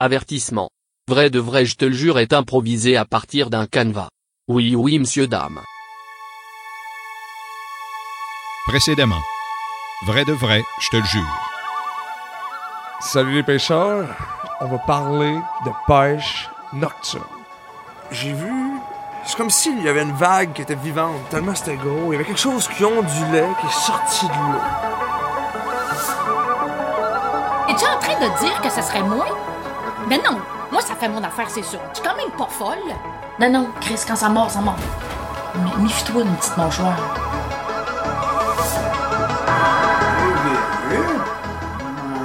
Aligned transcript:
Avertissement. 0.00 0.70
Vrai 1.08 1.28
de 1.28 1.40
vrai 1.40 1.64
je 1.64 1.74
te 1.74 1.84
le 1.84 1.92
jure 1.92 2.20
est 2.20 2.32
improvisé 2.32 2.96
à 2.96 3.04
partir 3.04 3.50
d'un 3.50 3.66
canevas. 3.66 4.10
Oui 4.46 4.76
oui 4.76 4.96
monsieur 5.00 5.26
dame. 5.26 5.58
Précédemment. 8.68 9.20
Vrai 10.06 10.24
de 10.24 10.32
vrai, 10.32 10.62
je 10.80 10.88
te 10.90 10.98
le 10.98 11.04
jure. 11.04 11.40
Salut 13.00 13.34
les 13.34 13.42
pêcheurs, 13.42 14.06
on 14.60 14.66
va 14.66 14.78
parler 14.78 15.34
de 15.64 15.70
pêche 15.88 16.48
nocturne. 16.72 17.24
J'ai 18.12 18.32
vu, 18.32 18.52
c'est 19.26 19.36
comme 19.36 19.50
s'il 19.50 19.82
y 19.82 19.88
avait 19.88 20.04
une 20.04 20.14
vague 20.14 20.52
qui 20.52 20.62
était 20.62 20.76
vivante, 20.76 21.28
tellement 21.28 21.56
c'était 21.56 21.74
gros. 21.74 22.12
Il 22.12 22.12
y 22.12 22.14
avait 22.14 22.24
quelque 22.24 22.38
chose 22.38 22.68
qui 22.68 22.84
ont 22.84 23.02
du 23.02 23.32
lait 23.32 23.48
qui 23.60 23.66
est 23.66 23.80
sorti 23.80 24.26
de 24.26 24.52
l'eau. 24.52 24.62
Es-tu 27.68 27.84
en 27.84 27.98
train 27.98 28.20
de 28.20 28.38
dire 28.38 28.60
que 28.60 28.70
ce 28.70 28.80
serait 28.80 29.02
moi? 29.02 29.26
Ben 30.08 30.20
non, 30.24 30.38
moi 30.72 30.80
ça 30.80 30.94
fait 30.94 31.08
mon 31.08 31.22
affaire, 31.22 31.50
c'est 31.50 31.62
sûr. 31.62 31.78
Tu 31.92 32.00
es 32.00 32.04
quand 32.04 32.16
même 32.16 32.30
pas 32.30 32.46
folle. 32.48 32.78
Non, 33.38 33.50
non, 33.50 33.68
Chris, 33.78 34.00
quand 34.08 34.16
ça 34.16 34.30
mord, 34.30 34.50
ça 34.50 34.62
mord. 34.62 34.78
Mais 35.54 35.82
méfie-toi 35.82 36.22
d'une 36.22 36.34
petite 36.36 36.56
mâchoire. 36.56 36.96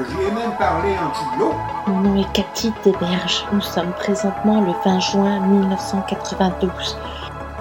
J'y 0.10 0.22
ai 0.22 0.32
même 0.32 0.56
parlé 0.58 0.96
en 0.98 1.10
dessous 1.10 1.36
de 1.36 1.40
l'eau. 1.40 1.54
Mon 1.88 2.00
nom 2.00 2.22
est 2.22 2.32
Cathy 2.32 2.74
Desberges. 2.86 3.46
Nous 3.52 3.60
sommes 3.60 3.92
présentement 4.00 4.62
le 4.62 4.72
20 4.86 5.00
juin 5.02 5.40
1992. 5.42 6.98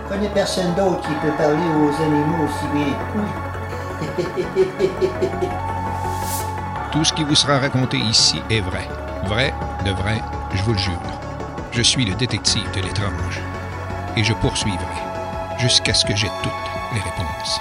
Je 0.05 0.09
connais 0.09 0.29
personne 0.29 0.73
d'autre 0.75 1.01
qui 1.01 1.15
peut 1.15 1.33
parler 1.33 1.57
aux 1.57 2.03
animaux 2.03 2.45
aussi 2.45 2.67
bien. 2.73 2.95
Tout 6.93 7.03
ce 7.03 7.13
qui 7.13 7.25
vous 7.25 7.35
sera 7.35 7.59
raconté 7.59 7.97
ici 7.97 8.41
est 8.49 8.61
vrai. 8.61 8.87
Vrai, 9.25 9.55
de 9.85 9.91
vrai, 9.91 10.21
je 10.55 10.63
vous 10.63 10.73
le 10.73 10.79
jure. 10.79 11.01
Je 11.73 11.83
suis 11.83 12.05
le 12.05 12.15
détective 12.15 12.69
de 12.75 12.81
l'étrange. 12.81 13.41
Et 14.17 14.25
je 14.25 14.33
poursuivrai 14.35 14.85
jusqu'à 15.59 15.95
ce 15.95 16.05
que 16.05 16.15
j'ai 16.15 16.29
toutes 16.43 16.53
les 16.93 17.01
réponses. 17.01 17.61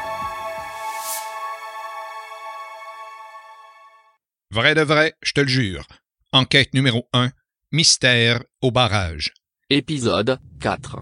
Vrai 4.52 4.76
de 4.76 4.82
vrai, 4.82 5.14
je 5.22 5.34
te 5.34 5.42
le 5.42 5.48
jure. 5.48 5.86
Enquête 6.34 6.74
numéro 6.74 7.08
1. 7.14 7.32
Mystère 7.72 8.44
au 8.62 8.72
barrage. 8.72 9.34
Épisode 9.70 10.40
4. 10.60 11.00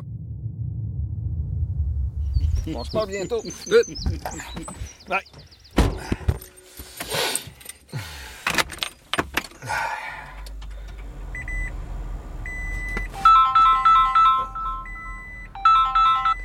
On 2.76 2.83
se 2.83 2.92
parle 2.92 3.09
bientôt. 3.09 3.42
Bye. 5.08 5.23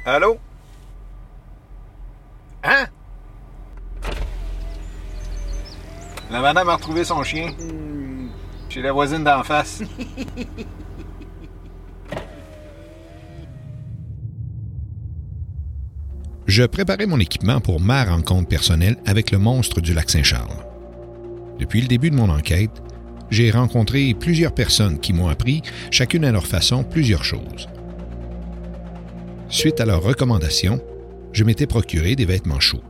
Allô? 0.06 0.36
Hein? 2.62 2.86
La 6.30 6.41
madame 6.41 6.69
a 6.69 6.77
retrouvé 6.77 7.05
son 7.05 7.22
chien. 7.22 7.52
Chez 8.69 8.82
la 8.82 8.92
voisine 8.92 9.25
d'en 9.25 9.42
face. 9.42 9.82
Je 16.47 16.64
préparais 16.64 17.06
mon 17.06 17.19
équipement 17.19 17.60
pour 17.60 17.80
ma 17.80 18.05
rencontre 18.05 18.47
personnelle 18.47 18.98
avec 19.06 19.30
le 19.30 19.38
monstre 19.38 19.80
du 19.80 19.94
lac 19.94 20.10
Saint-Charles. 20.10 20.66
Depuis 21.58 21.80
le 21.80 21.88
début 21.88 22.10
de 22.10 22.16
mon 22.16 22.28
enquête, 22.28 22.82
j'ai 23.30 23.50
rencontré 23.50 24.12
plusieurs 24.12 24.52
personnes 24.52 25.00
qui 25.00 25.14
m'ont 25.14 25.28
appris, 25.28 25.62
chacune 25.91 26.27
à 26.27 26.32
leur 26.32 26.47
façon, 26.47 26.84
plusieurs 26.84 27.25
choses. 27.25 27.69
Suite 29.55 29.80
à 29.80 29.86
leurs 29.86 30.02
recommandations, 30.02 30.80
je 31.33 31.44
m'étais 31.44 31.69
procuré 31.69 32.16
des 32.16 32.24
vêtements 32.24 32.58
chauds. 32.58 32.83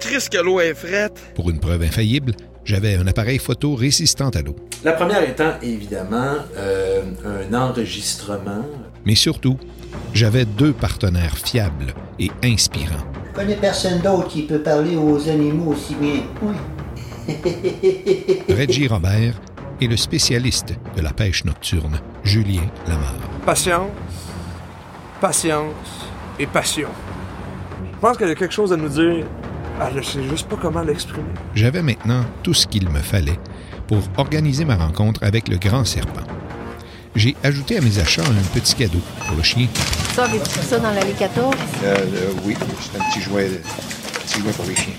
Triste 0.00 0.30
que 0.30 0.38
l'eau 0.38 0.60
est 0.60 0.72
frette. 0.72 1.20
Pour 1.34 1.50
une 1.50 1.60
preuve 1.60 1.82
infaillible, 1.82 2.32
j'avais 2.64 2.94
un 2.94 3.06
appareil 3.06 3.38
photo 3.38 3.74
résistant 3.74 4.30
à 4.30 4.40
l'eau. 4.40 4.56
La 4.82 4.92
première 4.92 5.22
étant 5.28 5.52
évidemment 5.60 6.36
euh, 6.56 7.02
un 7.22 7.52
enregistrement. 7.52 8.64
Mais 9.04 9.14
surtout, 9.14 9.58
j'avais 10.14 10.46
deux 10.46 10.72
partenaires 10.72 11.36
fiables 11.36 11.92
et 12.18 12.30
inspirants. 12.42 13.04
Je 13.32 13.38
connais 13.38 13.56
personne 13.56 14.00
d'autre 14.00 14.28
qui 14.28 14.44
peut 14.44 14.62
parler 14.62 14.96
aux 14.96 15.28
animaux 15.28 15.72
aussi 15.72 15.94
bien. 15.96 16.22
Reggie 18.56 18.88
Robert 18.88 19.34
et 19.82 19.86
le 19.86 19.98
spécialiste 19.98 20.72
de 20.96 21.02
la 21.02 21.12
pêche 21.12 21.44
nocturne, 21.44 22.00
Julien 22.24 22.64
Lamar. 22.88 23.18
Patience, 23.44 23.90
patience 25.20 26.05
et 26.38 26.46
passion. 26.46 26.88
Je 27.92 27.98
pense 28.00 28.16
qu'il 28.16 28.28
y 28.28 28.30
a 28.30 28.34
quelque 28.34 28.54
chose 28.54 28.72
à 28.72 28.76
nous 28.76 28.88
dire. 28.88 29.24
Ah, 29.80 29.90
je 29.94 30.00
sais 30.00 30.22
juste 30.22 30.48
pas 30.48 30.56
comment 30.60 30.80
l'exprimer. 30.82 31.28
J'avais 31.54 31.82
maintenant 31.82 32.24
tout 32.42 32.54
ce 32.54 32.66
qu'il 32.66 32.88
me 32.88 33.00
fallait 33.00 33.38
pour 33.86 33.98
organiser 34.16 34.64
ma 34.64 34.76
rencontre 34.76 35.22
avec 35.22 35.48
le 35.48 35.58
grand 35.58 35.84
serpent. 35.84 36.22
J'ai 37.14 37.36
ajouté 37.42 37.78
à 37.78 37.80
mes 37.80 37.98
achats 37.98 38.22
un 38.22 38.58
petit 38.58 38.74
cadeau 38.74 38.98
pour 39.26 39.36
le 39.36 39.42
chien. 39.42 39.68
Ça, 40.14 40.24
pris 40.28 40.38
ça 40.62 40.78
dans 40.78 40.92
l'allée 40.92 41.12
14? 41.12 41.54
Euh, 41.84 41.96
euh, 41.96 42.32
oui, 42.44 42.54
c'est 42.80 42.98
un 42.98 43.04
petit 43.10 43.20
jouet, 43.20 43.50
petit 44.24 44.40
jouet 44.40 44.52
pour 44.52 44.66
les 44.66 44.76
chiens. 44.76 44.92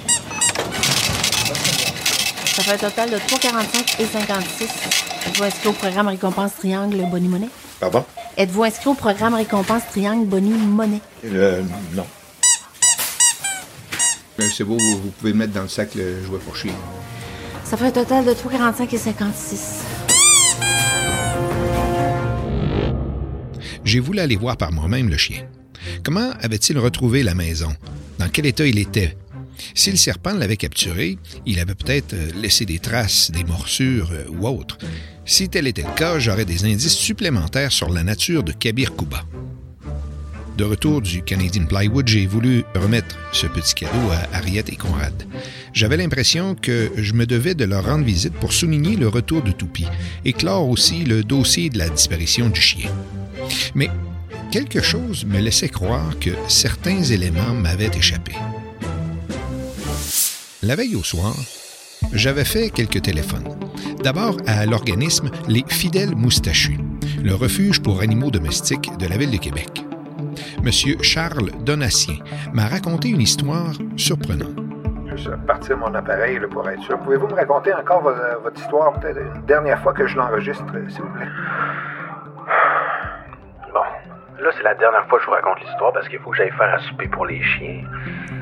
Ça 2.46 2.64
fait 2.64 2.72
un 2.74 2.90
total 2.90 3.12
de 3.12 3.18
3,45 3.18 4.02
et 4.02 4.06
56. 4.06 4.64
Êtes-vous 5.28 5.44
inscrit 5.44 5.70
au 5.70 5.74
programme 5.74 6.08
Récompense 6.08 6.56
Triangle 6.58 7.06
Bonnie 7.12 7.28
Monnaie? 7.28 7.50
Pardon? 7.80 8.04
Êtes-vous 8.38 8.64
inscrit 8.64 8.90
au 8.90 8.94
programme 8.94 9.34
Récompense 9.34 9.82
Triangle 9.90 10.28
Bonnie 10.28 10.52
Monnaie? 10.52 11.02
Euh, 11.26 11.64
non. 11.96 12.06
Euh, 14.40 14.44
c'est 14.56 14.64
beau, 14.64 14.78
vous, 14.78 15.02
vous 15.02 15.10
pouvez 15.10 15.34
mettre 15.34 15.54
dans 15.54 15.64
le 15.64 15.68
sac 15.68 15.96
le 15.96 16.24
jouet 16.24 16.38
pour 16.46 16.56
chien. 16.56 16.74
Ça 17.64 17.78
fait 17.78 17.86
un 17.86 17.92
total 17.92 18.26
de 18.26 18.32
3,45 18.32 18.94
et 18.94 18.98
56. 19.00 19.84
J'ai 23.84 24.00
voulu 24.00 24.20
aller 24.20 24.36
voir 24.36 24.56
par 24.56 24.72
moi-même 24.72 25.10
le 25.10 25.18
chien. 25.18 25.44
Comment 26.04 26.30
avait-il 26.40 26.78
retrouvé 26.78 27.24
la 27.24 27.34
maison? 27.34 27.74
Dans 28.20 28.30
quel 28.30 28.46
état 28.46 28.68
il 28.68 28.78
était? 28.78 29.18
Si 29.74 29.92
le 29.92 29.98
serpent 29.98 30.34
l'avait 30.34 30.58
capturé, 30.58 31.18
il 31.46 31.60
avait 31.60 31.76
peut-être 31.76 32.14
euh, 32.14 32.32
laissé 32.36 32.66
des 32.66 32.80
traces, 32.80 33.32
des 33.32 33.44
morsures 33.44 34.12
euh, 34.12 34.26
ou 34.30 34.48
autre. 34.48 34.78
Si 35.26 35.50
tel 35.50 35.68
était 35.68 35.84
le 35.84 35.96
cas, 35.96 36.20
j'aurais 36.20 36.46
des 36.46 36.66
indices 36.66 36.96
supplémentaires 36.96 37.72
sur 37.72 37.90
la 37.90 38.04
nature 38.04 38.44
de 38.44 38.52
Kabir 38.52 38.96
Kuba. 38.96 39.24
De 40.58 40.64
retour 40.64 41.02
du 41.02 41.22
Canadian 41.22 41.66
Plywood, 41.66 42.08
j'ai 42.08 42.26
voulu 42.26 42.64
remettre 42.74 43.16
ce 43.32 43.46
petit 43.46 43.76
cadeau 43.76 44.10
à 44.12 44.36
Harriet 44.36 44.64
et 44.68 44.76
Conrad. 44.76 45.14
J'avais 45.72 45.98
l'impression 45.98 46.56
que 46.56 46.90
je 46.98 47.14
me 47.14 47.28
devais 47.28 47.54
de 47.54 47.64
leur 47.64 47.86
rendre 47.86 48.04
visite 48.04 48.34
pour 48.34 48.54
souligner 48.54 48.96
le 48.96 49.08
retour 49.08 49.44
de 49.44 49.52
Toupie 49.52 49.86
et 50.26 50.34
clore 50.34 50.68
aussi 50.68 51.04
le 51.04 51.24
dossier 51.24 51.70
de 51.70 51.78
la 51.78 51.90
disparition 51.90 52.50
du 52.50 52.60
chien. 52.60 52.90
Mais 53.76 53.92
quelque 54.52 54.82
chose 54.82 55.26
me 55.26 55.40
laissait 55.40 55.70
croire 55.70 56.18
que 56.20 56.32
certains 56.48 57.04
éléments 57.04 57.54
m'avaient 57.54 57.92
échappé. 57.96 58.34
La 60.68 60.76
veille 60.76 60.96
au 60.96 61.04
soir, 61.04 61.34
j'avais 62.14 62.44
fait 62.46 62.70
quelques 62.70 63.02
téléphones. 63.02 63.48
D'abord 64.04 64.38
à 64.46 64.66
l'organisme 64.66 65.30
Les 65.48 65.64
Fidèles 65.68 66.16
Moustachus, 66.16 66.78
le 67.24 67.34
refuge 67.34 67.82
pour 67.82 68.02
animaux 68.02 68.32
domestiques 68.32 68.90
de 68.98 69.08
la 69.08 69.18
ville 69.18 69.32
de 69.32 69.38
Québec. 69.38 69.84
Monsieur 70.64 70.98
Charles 71.02 71.52
Donatien 71.62 72.16
m'a 72.54 72.68
raconté 72.68 73.10
une 73.10 73.22
histoire 73.22 73.72
surprenante. 73.96 74.56
Je 75.16 75.30
vais 75.32 75.38
partir 75.48 75.78
mon 75.78 75.94
appareil 75.96 76.38
là, 76.40 76.48
pour 76.48 76.70
être 76.70 76.82
sûr. 76.84 77.00
Pouvez-vous 77.00 77.28
me 77.28 77.34
raconter 77.34 77.74
encore 77.74 78.04
vo- 78.04 78.12
votre 78.44 78.60
histoire, 78.62 78.94
peut-être 79.00 79.18
une 79.18 79.42
dernière 79.48 79.82
fois 79.82 79.92
que 79.94 80.06
je 80.06 80.16
l'enregistre, 80.16 80.64
euh, 80.76 80.88
s'il 80.90 81.02
vous 81.02 81.08
plaît? 81.18 81.26
Là, 84.40 84.52
c'est 84.56 84.64
la 84.64 84.76
dernière 84.76 85.06
fois 85.08 85.18
que 85.18 85.24
je 85.26 85.30
vous 85.30 85.34
raconte 85.36 85.60
l'histoire 85.62 85.92
parce 85.94 86.08
qu'il 86.08 86.20
faut 86.20 86.30
que 86.30 86.38
j'aille 86.38 86.52
faire 86.52 86.74
à 86.74 86.80
souper 86.88 87.08
pour 87.08 87.26
les 87.26 87.42
chiens. 87.44 87.82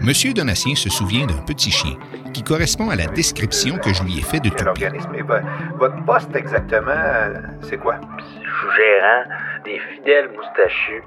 Monsieur 0.01 0.33
Donatien 0.33 0.75
se 0.75 0.89
souvient 0.89 1.25
d'un 1.25 1.37
petit 1.47 1.71
chien 1.71 1.95
qui 2.33 2.43
correspond 2.43 2.89
à 2.89 2.95
la 2.95 3.07
description 3.07 3.77
que 3.77 3.93
je 3.93 4.03
lui 4.03 4.19
ai 4.19 4.21
faite 4.21 4.43
de 4.43 4.49
Quel 4.49 4.67
Toupie. 4.67 4.83
organisme? 4.85 5.15
Et 5.15 5.21
vo- 5.21 5.33
votre 5.79 6.03
poste 6.05 6.35
exactement, 6.35 6.91
euh, 6.91 7.33
c'est 7.61 7.77
quoi? 7.77 7.95
Je 8.17 8.23
suis 8.23 8.75
gérant 8.75 9.23
des 9.63 9.79
fidèles 9.95 10.29
moustachus, 10.35 11.01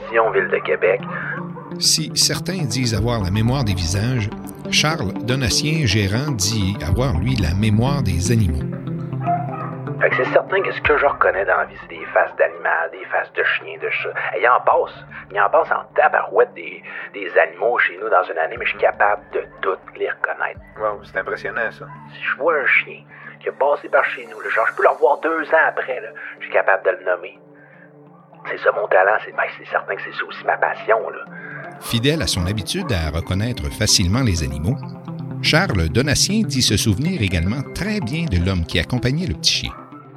division 0.00 0.30
Ville 0.30 0.48
de 0.48 0.58
Québec. 0.58 1.00
Si 1.78 2.10
certains 2.14 2.64
disent 2.64 2.94
avoir 2.94 3.22
la 3.22 3.30
mémoire 3.30 3.64
des 3.64 3.74
visages, 3.74 4.30
Charles 4.70 5.12
Donatien, 5.24 5.84
gérant, 5.84 6.30
dit 6.30 6.76
avoir, 6.86 7.18
lui, 7.18 7.36
la 7.36 7.52
mémoire 7.54 8.02
des 8.02 8.32
animaux. 8.32 8.64
Fait 10.02 10.10
que 10.10 10.16
c'est 10.16 10.32
certain 10.32 10.60
que 10.60 10.72
ce 10.72 10.80
que 10.80 10.98
je 10.98 11.06
reconnais 11.06 11.44
dans 11.44 11.58
la 11.58 11.64
vie, 11.66 11.76
c'est 11.80 11.96
des 11.96 12.04
faces 12.06 12.34
d'animal, 12.36 12.90
des 12.90 13.04
faces 13.04 13.32
de 13.34 13.44
chiens, 13.44 13.78
de 13.80 13.88
chats. 13.88 14.12
Et 14.34 14.40
il 14.40 14.48
en 14.48 14.58
passe. 14.60 14.98
Il 15.30 15.40
en 15.40 15.48
passe 15.48 15.70
en 15.70 15.84
tabarouette 15.94 16.52
des, 16.54 16.82
des 17.14 17.30
animaux 17.38 17.78
chez 17.78 17.96
nous 18.02 18.08
dans 18.08 18.24
une 18.24 18.36
année, 18.36 18.56
mais 18.58 18.64
je 18.64 18.70
suis 18.70 18.80
capable 18.80 19.22
de 19.32 19.44
toutes 19.60 19.78
les 19.96 20.10
reconnaître. 20.10 20.58
Wow, 20.80 21.04
c'est 21.04 21.16
impressionnant, 21.18 21.70
ça. 21.70 21.86
Si 22.14 22.20
je 22.20 22.36
vois 22.36 22.52
un 22.52 22.66
chien 22.66 23.04
qui 23.38 23.48
a 23.48 23.52
passé 23.52 23.88
par 23.88 24.04
chez 24.06 24.26
nous. 24.26 24.40
Là. 24.40 24.50
Genre, 24.50 24.66
je 24.66 24.74
peux 24.74 24.82
le 24.82 24.88
revoir 24.88 25.20
deux 25.20 25.44
ans 25.54 25.66
après. 25.68 26.00
Là. 26.00 26.08
Je 26.40 26.46
suis 26.46 26.52
capable 26.52 26.84
de 26.84 26.90
le 26.90 27.04
nommer. 27.04 27.38
C'est 28.50 28.58
ça 28.58 28.72
mon 28.72 28.88
talent, 28.88 29.18
c'est 29.24 29.30
ben, 29.30 29.44
c'est 29.56 29.70
certain 29.70 29.94
que 29.94 30.02
c'est 30.02 30.18
ça 30.18 30.24
aussi 30.24 30.44
ma 30.44 30.56
passion. 30.56 30.98
Là. 31.10 31.24
Fidèle 31.80 32.22
à 32.22 32.26
son 32.26 32.44
habitude 32.46 32.90
à 32.90 33.16
reconnaître 33.16 33.70
facilement 33.72 34.22
les 34.22 34.42
animaux, 34.42 34.76
Charles 35.42 35.88
Donatien 35.90 36.42
dit 36.42 36.62
se 36.62 36.76
souvenir 36.76 37.22
également 37.22 37.62
très 37.72 38.00
bien 38.00 38.24
de 38.24 38.44
l'homme 38.44 38.66
qui 38.66 38.80
accompagnait 38.80 39.26
le 39.26 39.34
petit 39.34 39.52
chien. 39.52 39.72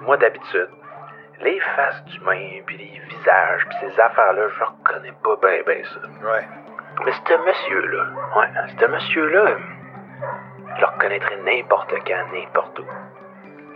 Moi, 0.06 0.18
d'habitude, 0.18 0.70
les 1.42 1.60
faces 1.76 2.04
d'humains, 2.06 2.62
puis 2.66 2.78
les 2.78 3.02
visages, 3.10 3.66
puis 3.70 3.78
ces 3.82 4.00
affaires-là, 4.00 4.48
je 4.58 4.64
reconnais 4.64 5.14
pas 5.24 5.36
bien, 5.42 5.62
bien 5.66 5.84
ça. 5.84 6.00
Ouais. 6.24 6.48
Mais 7.04 7.12
ce 7.12 7.34
monsieur-là, 7.46 8.06
ouais, 8.38 8.48
ce 8.80 8.86
monsieur-là, 8.86 9.58
je 10.76 10.82
le 10.82 10.88
reconnaîtrais 10.88 11.38
n'importe 11.38 11.94
quand, 12.06 12.24
n'importe 12.34 12.80
où. 12.80 12.86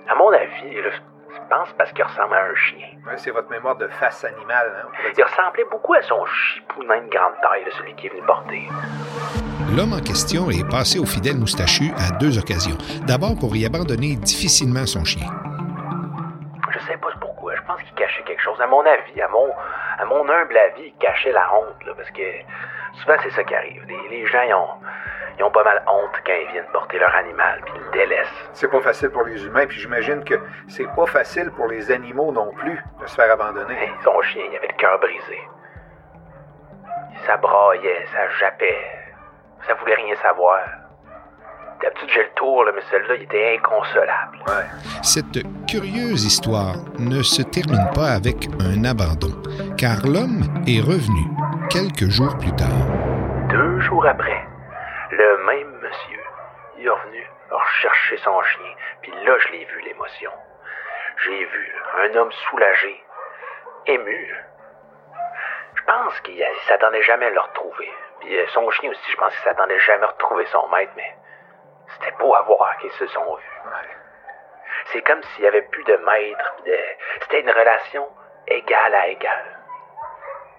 À 0.07 0.15
mon 0.15 0.29
avis, 0.29 0.75
là, 0.75 0.89
je 0.91 1.39
pense 1.49 1.73
parce 1.77 1.91
qu'il 1.93 2.03
ressemble 2.03 2.35
à 2.35 2.45
un 2.45 2.55
chien. 2.55 2.87
Ouais, 3.07 3.17
c'est 3.17 3.31
votre 3.31 3.49
mémoire 3.49 3.75
de 3.77 3.87
face 3.87 4.23
animale, 4.23 4.85
hein, 4.85 5.09
Il 5.17 5.23
ressemblait 5.23 5.65
beaucoup 5.71 5.93
à 5.95 6.01
son 6.03 6.23
chipounin 6.25 7.01
de 7.01 7.09
grande 7.09 7.33
taille, 7.41 7.65
là, 7.65 7.71
celui 7.77 7.95
qui 7.95 8.07
est 8.07 8.09
venu 8.11 8.21
porter. 8.21 8.67
L'homme 9.75 9.93
en 9.93 10.01
question 10.01 10.49
est 10.49 10.67
passé 10.69 10.99
au 10.99 11.05
fidèle 11.05 11.37
moustachu 11.37 11.91
à 11.97 12.17
deux 12.17 12.37
occasions. 12.37 12.77
D'abord 13.07 13.35
pour 13.39 13.55
y 13.55 13.65
abandonner 13.65 14.15
difficilement 14.15 14.85
son 14.85 15.03
chien. 15.03 15.27
Qu'il 17.89 17.95
cachait 18.05 18.23
quelque 18.23 18.41
chose. 18.41 18.59
À 18.61 18.67
mon 18.67 18.85
avis, 18.85 19.21
à 19.21 19.27
mon, 19.27 19.51
à 19.97 20.05
mon 20.05 20.29
humble 20.29 20.57
avis, 20.57 20.87
il 20.87 20.95
cachait 20.97 21.31
la 21.31 21.53
honte, 21.53 21.83
là, 21.85 21.93
parce 21.95 22.09
que 22.11 22.21
souvent 22.93 23.15
c'est 23.21 23.31
ça 23.31 23.43
qui 23.43 23.53
arrive. 23.55 23.83
Les, 23.87 24.09
les 24.09 24.25
gens, 24.27 24.41
ils 24.41 24.53
ont, 24.53 24.69
ils 25.37 25.43
ont 25.43 25.51
pas 25.51 25.63
mal 25.63 25.81
honte 25.87 26.21
quand 26.25 26.33
ils 26.33 26.51
viennent 26.51 26.71
porter 26.71 26.99
leur 26.99 27.13
animal, 27.15 27.61
puis 27.65 27.73
ils 27.75 27.83
le 27.83 27.91
délaissent. 27.91 28.49
C'est 28.53 28.69
pas 28.69 28.81
facile 28.81 29.09
pour 29.09 29.23
les 29.23 29.45
humains, 29.45 29.65
puis 29.65 29.79
j'imagine 29.79 30.23
que 30.23 30.35
c'est 30.67 30.87
pas 30.95 31.05
facile 31.07 31.51
pour 31.51 31.67
les 31.67 31.91
animaux 31.91 32.31
non 32.31 32.51
plus 32.53 32.79
de 33.01 33.05
se 33.07 33.15
faire 33.15 33.31
abandonner. 33.31 33.73
Hey, 33.73 33.91
son 34.03 34.21
chien, 34.21 34.43
il 34.49 34.55
avait 34.55 34.67
le 34.67 34.77
cœur 34.77 34.99
brisé. 34.99 35.39
Ça 37.25 37.37
braillait, 37.37 38.05
ça 38.13 38.29
jappait. 38.39 38.85
Ça 39.67 39.73
voulait 39.73 39.95
rien 39.95 40.15
savoir. 40.15 40.61
D'habitude, 41.81 42.09
j'ai 42.09 42.23
le 42.23 42.31
tour, 42.35 42.65
là, 42.65 42.71
mais 42.75 42.81
celui-là, 42.91 43.15
il 43.15 43.23
était 43.23 43.57
inconsolable. 43.57 44.39
Cette 45.01 45.39
curieuse 45.65 46.25
histoire 46.25 46.75
ne 46.99 47.21
se 47.23 47.41
termine 47.41 47.89
pas 47.95 48.09
avec 48.09 48.47
un 48.59 48.83
abandon, 48.83 49.31
car 49.77 50.05
l'homme 50.05 50.43
est 50.67 50.81
revenu 50.81 51.23
quelques 51.69 52.09
jours 52.09 52.37
plus 52.37 52.53
tard. 52.55 52.83
Deux 53.49 53.79
jours 53.79 54.05
après, 54.05 54.45
le 55.11 55.45
même 55.45 55.71
monsieur, 55.81 56.23
il 56.77 56.85
est 56.85 56.89
revenu 56.89 57.25
rechercher 57.49 58.17
son 58.17 58.41
chien. 58.43 58.75
Puis 59.01 59.11
là, 59.11 59.37
je 59.39 59.51
l'ai 59.53 59.65
vu, 59.65 59.81
l'émotion. 59.81 60.31
J'ai 61.23 61.45
vu 61.45 61.75
un 62.03 62.15
homme 62.15 62.31
soulagé, 62.31 63.03
ému. 63.87 64.35
Je 65.75 65.83
pense 65.83 66.19
qu'il 66.21 66.35
il 66.35 66.67
s'attendait 66.67 67.03
jamais 67.03 67.25
à 67.27 67.29
le 67.29 67.39
retrouver. 67.39 67.89
Puis 68.19 68.37
euh, 68.37 68.45
son 68.53 68.69
chien 68.71 68.89
aussi, 68.89 69.11
je 69.11 69.17
pense 69.17 69.33
qu'il 69.33 69.43
s'attendait 69.43 69.79
jamais 69.79 70.03
à 70.03 70.07
retrouver 70.07 70.45
son 70.47 70.67
maître, 70.69 70.91
mais 70.95 71.15
c'était 71.93 72.15
beau 72.17 72.33
à 72.35 72.41
voir 72.43 72.77
qu'ils 72.77 72.91
se 72.91 73.07
sont 73.07 73.35
vus. 73.35 73.61
C'est 74.91 75.01
comme 75.01 75.21
s'il 75.23 75.41
n'y 75.41 75.47
avait 75.47 75.61
plus 75.63 75.83
de 75.83 75.95
maître. 75.97 76.53
de- 76.65 76.79
C'était 77.21 77.41
une 77.41 77.49
relation 77.51 78.07
égale 78.47 78.95
à 78.95 79.07
égale. 79.07 79.59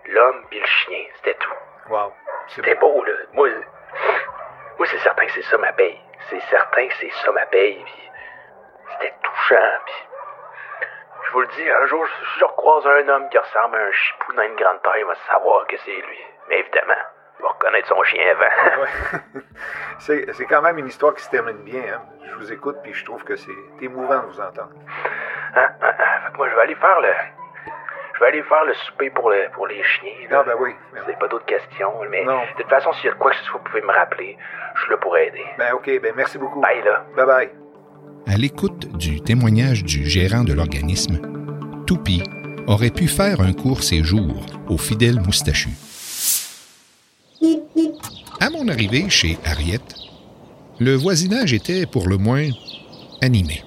L'homme 0.06 0.46
puis 0.50 0.60
le 0.60 0.66
chien, 0.66 1.04
c'était 1.16 1.34
tout. 1.34 1.54
Wow. 1.88 2.12
C'était 2.48 2.74
beau, 2.76 3.04
là. 3.04 3.12
Moi, 3.32 3.48
moi 4.78 4.86
c'est 4.86 4.98
certain 4.98 5.26
que 5.26 5.32
c'est 5.32 5.42
ça 5.42 5.58
ma 5.58 5.72
paye. 5.72 6.00
C'est 6.28 6.40
certain 6.42 6.86
que 6.88 6.94
c'est 6.94 7.10
ça 7.10 7.32
ma 7.32 7.46
paye. 7.46 7.84
C'était 8.92 9.14
touchant. 9.22 9.78
Puis 9.86 9.94
je 11.26 11.32
vous 11.32 11.40
le 11.40 11.46
dis, 11.48 11.70
un 11.70 11.86
jour, 11.86 12.06
si 12.06 12.38
je 12.40 12.44
recroise 12.44 12.86
un 12.86 13.08
homme 13.08 13.28
qui 13.30 13.38
ressemble 13.38 13.76
à 13.76 13.80
un 13.84 13.92
chipounin 13.92 14.48
de 14.48 14.56
grande 14.62 14.82
taille, 14.82 15.00
il 15.00 15.06
va 15.06 15.14
savoir 15.30 15.66
que 15.66 15.76
c'est 15.78 15.90
lui. 15.90 16.24
Mais 16.48 16.58
évidemment, 16.58 16.94
il 17.40 17.42
va 17.42 17.48
reconnaître 17.48 17.88
son 17.88 18.02
chien 18.04 18.22
avant. 18.30 18.80
Ouais. 19.34 19.40
c'est 19.98 20.32
c'est 20.34 20.44
quand 20.46 20.62
même 20.62 20.78
une 20.78 20.86
histoire 20.86 21.14
qui 21.14 21.22
se 21.22 21.30
termine 21.30 21.58
bien. 21.64 21.80
Hein? 21.94 22.00
Je 22.30 22.34
vous 22.36 22.52
écoute, 22.52 22.76
puis 22.82 22.92
je 22.94 23.04
trouve 23.04 23.24
que 23.24 23.36
c'est 23.36 23.50
émouvant 23.82 24.20
de 24.22 24.26
vous 24.26 24.40
entendre. 24.40 24.70
Hein. 25.56 25.68
Fait 25.80 26.32
que 26.32 26.36
moi, 26.36 26.48
je 26.48 26.54
vais 26.54 26.60
aller 26.62 26.74
faire 26.76 27.00
le. 27.00 27.08
Je 28.14 28.20
vais 28.20 28.26
aller 28.26 28.42
faire 28.42 28.64
le 28.66 28.74
souper 28.74 29.08
pour, 29.10 29.30
le, 29.30 29.48
pour 29.54 29.66
les 29.66 29.82
chiens. 29.82 30.12
là. 30.30 30.40
Ah, 30.40 30.44
ben 30.46 30.54
oui. 30.60 30.70
Vous 30.90 30.96
n'avez 30.98 31.14
pas 31.14 31.26
d'autres 31.28 31.46
questions, 31.46 31.92
mais 32.10 32.22
Non. 32.24 32.40
de 32.56 32.62
toute 32.62 32.68
façon, 32.70 32.92
s'il 32.94 33.06
y 33.06 33.12
a 33.12 33.14
quoi 33.16 33.30
que 33.30 33.36
ce 33.38 33.44
soit, 33.44 33.58
vous 33.58 33.64
pouvez 33.64 33.80
me 33.82 33.92
rappeler. 33.92 34.36
Je 34.76 34.82
suis 34.82 34.90
là 34.90 34.96
pour 34.98 35.16
aider. 35.16 35.44
Ben, 35.58 35.72
OK, 35.72 35.90
ben, 36.02 36.12
merci 36.16 36.36
beaucoup. 36.38 36.60
Bye, 36.60 36.82
là. 36.84 37.04
Bye 37.16 37.26
bye. 37.26 37.50
À 38.32 38.36
l'écoute 38.36 38.94
du 38.96 39.22
témoignage 39.22 39.84
du 39.84 40.04
gérant 40.04 40.44
de 40.44 40.52
l'organisme, 40.52 41.18
Toupie 41.86 42.22
aurait 42.68 42.90
pu 42.90 43.08
faire 43.08 43.40
un 43.40 43.52
court 43.54 43.82
séjour 43.82 44.44
au 44.68 44.76
fidèle 44.78 45.18
moustachu. 45.24 45.70
À 48.50 48.52
mon 48.52 48.66
arrivée 48.66 49.08
chez 49.08 49.38
Harriet, 49.44 49.78
le 50.80 50.96
voisinage 50.96 51.52
était 51.52 51.86
pour 51.86 52.08
le 52.08 52.16
moins 52.16 52.48
animé. 53.22 53.62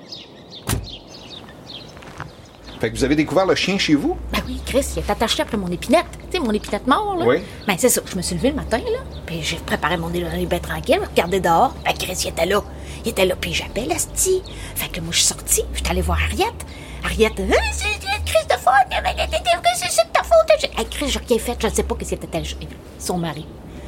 Fait 2.81 2.91
que 2.91 2.97
vous 2.97 3.03
avez 3.05 3.15
découvert 3.15 3.45
le 3.45 3.55
chien 3.55 3.77
chez 3.77 3.95
vous? 3.95 4.17
Ben 4.33 4.39
oui, 4.45 4.59
Chris, 4.65 4.85
il 4.97 4.99
est 4.99 5.09
attaché 5.09 5.41
après 5.41 5.55
mon 5.55 5.69
épinette. 5.69 6.05
Tu 6.29 6.37
sais, 6.37 6.43
mon 6.43 6.51
épinette 6.51 6.85
mort, 6.85 7.15
là. 7.17 7.25
Oui. 7.25 7.37
Ben 7.65 7.75
c'est 7.77 7.87
ça. 7.87 8.01
Je 8.05 8.17
me 8.17 8.21
suis 8.21 8.35
levée 8.35 8.49
le 8.49 8.55
matin, 8.55 8.79
là. 8.79 8.99
Puis 9.25 9.41
j'ai 9.41 9.55
préparé 9.55 9.95
mon 9.95 10.09
déjeuner 10.09 10.45
bien 10.45 10.59
tranquille, 10.59 10.99
regardé 11.09 11.39
dehors. 11.39 11.73
Ben 11.85 11.93
Chris, 11.93 12.17
il 12.25 12.27
était 12.29 12.45
là. 12.45 12.61
Il 13.05 13.11
était 13.11 13.25
là, 13.25 13.37
puis 13.39 13.53
j'appelle 13.53 13.89
Asti. 13.89 14.41
Fait 14.75 14.89
que 14.89 14.99
moi, 14.99 15.11
je 15.13 15.19
suis 15.19 15.27
sortie, 15.27 15.63
je 15.73 15.77
suis 15.79 15.87
allée 15.87 16.01
voir 16.01 16.19
Harriet. 16.21 16.51
Harriet, 17.05 17.31
Hey, 17.37 17.49
c'est 17.71 17.85
Chris 18.25 18.45
de 18.49 18.55
faute. 18.55 18.73
C'est 19.77 19.89
c'est 19.89 20.07
de 20.07 20.11
ta 20.11 20.23
faute. 20.23 20.77
Hey, 20.77 20.85
Chris, 20.89 21.07
j'ai 21.07 21.19
rien 21.19 21.39
fait. 21.39 21.55
Je 21.61 21.67
ne 21.67 21.71
sais 21.71 21.83
pas 21.83 21.95
qu'est-ce 21.95 22.15
qui 22.15 22.25
était 22.25 22.43
Son 22.99 23.17
mari. 23.17 23.45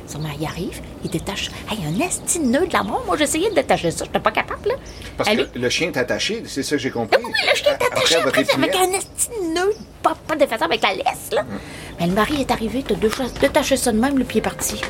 Son 0.08 0.20
mari 0.20 0.46
arrive, 0.46 0.82
il 1.04 1.10
détache. 1.10 1.50
Hey, 1.70 1.80
un 1.86 2.00
esti 2.00 2.40
de 2.40 2.46
nœud 2.46 2.68
de 2.68 2.74
la 2.74 2.84
mort. 2.84 3.04
Moi, 3.06 3.18
j'essayais 3.18 3.50
de 3.50 3.56
détacher 3.56 3.90
ça. 3.92 4.06
Je 4.06 4.10
n'étais 4.10 4.20
pas 4.20 4.32
capable, 4.32 4.68
là. 4.68 4.76
Parce 5.18 5.30
que 5.30 5.58
le 5.58 5.70
chien 5.70 5.88
est 5.88 5.98
attaché, 5.98 6.44
c'est 6.46 6.64
ça 6.64 6.76
que 6.76 6.82
j'ai 6.82 6.92
compris. 6.92 7.18
oui, 7.24 7.32
là, 7.46 7.54
je 7.56 7.64
t'ai 7.64 7.70
attaché 7.70 8.16
Après 8.16 8.46
avec 8.54 8.76
un 8.76 8.92
esti 8.92 9.30
de 9.30 9.54
nœud, 9.54 9.74
pas, 10.04 10.16
pas 10.28 10.36
de 10.36 10.46
façon 10.46 10.66
avec 10.66 10.82
la 10.82 10.94
laisse, 10.94 11.32
là. 11.32 11.46
Mais 12.00 12.08
le 12.08 12.14
mari 12.14 12.42
est 12.42 12.52
arrivé, 12.52 12.84
t'as 12.88 12.96
détaché 13.40 13.78
ça 13.78 13.92
de 13.92 14.00
même, 14.00 14.18
le 14.20 14.26
pied 14.26 14.40
est 14.40 14.44
parti. 14.44 14.82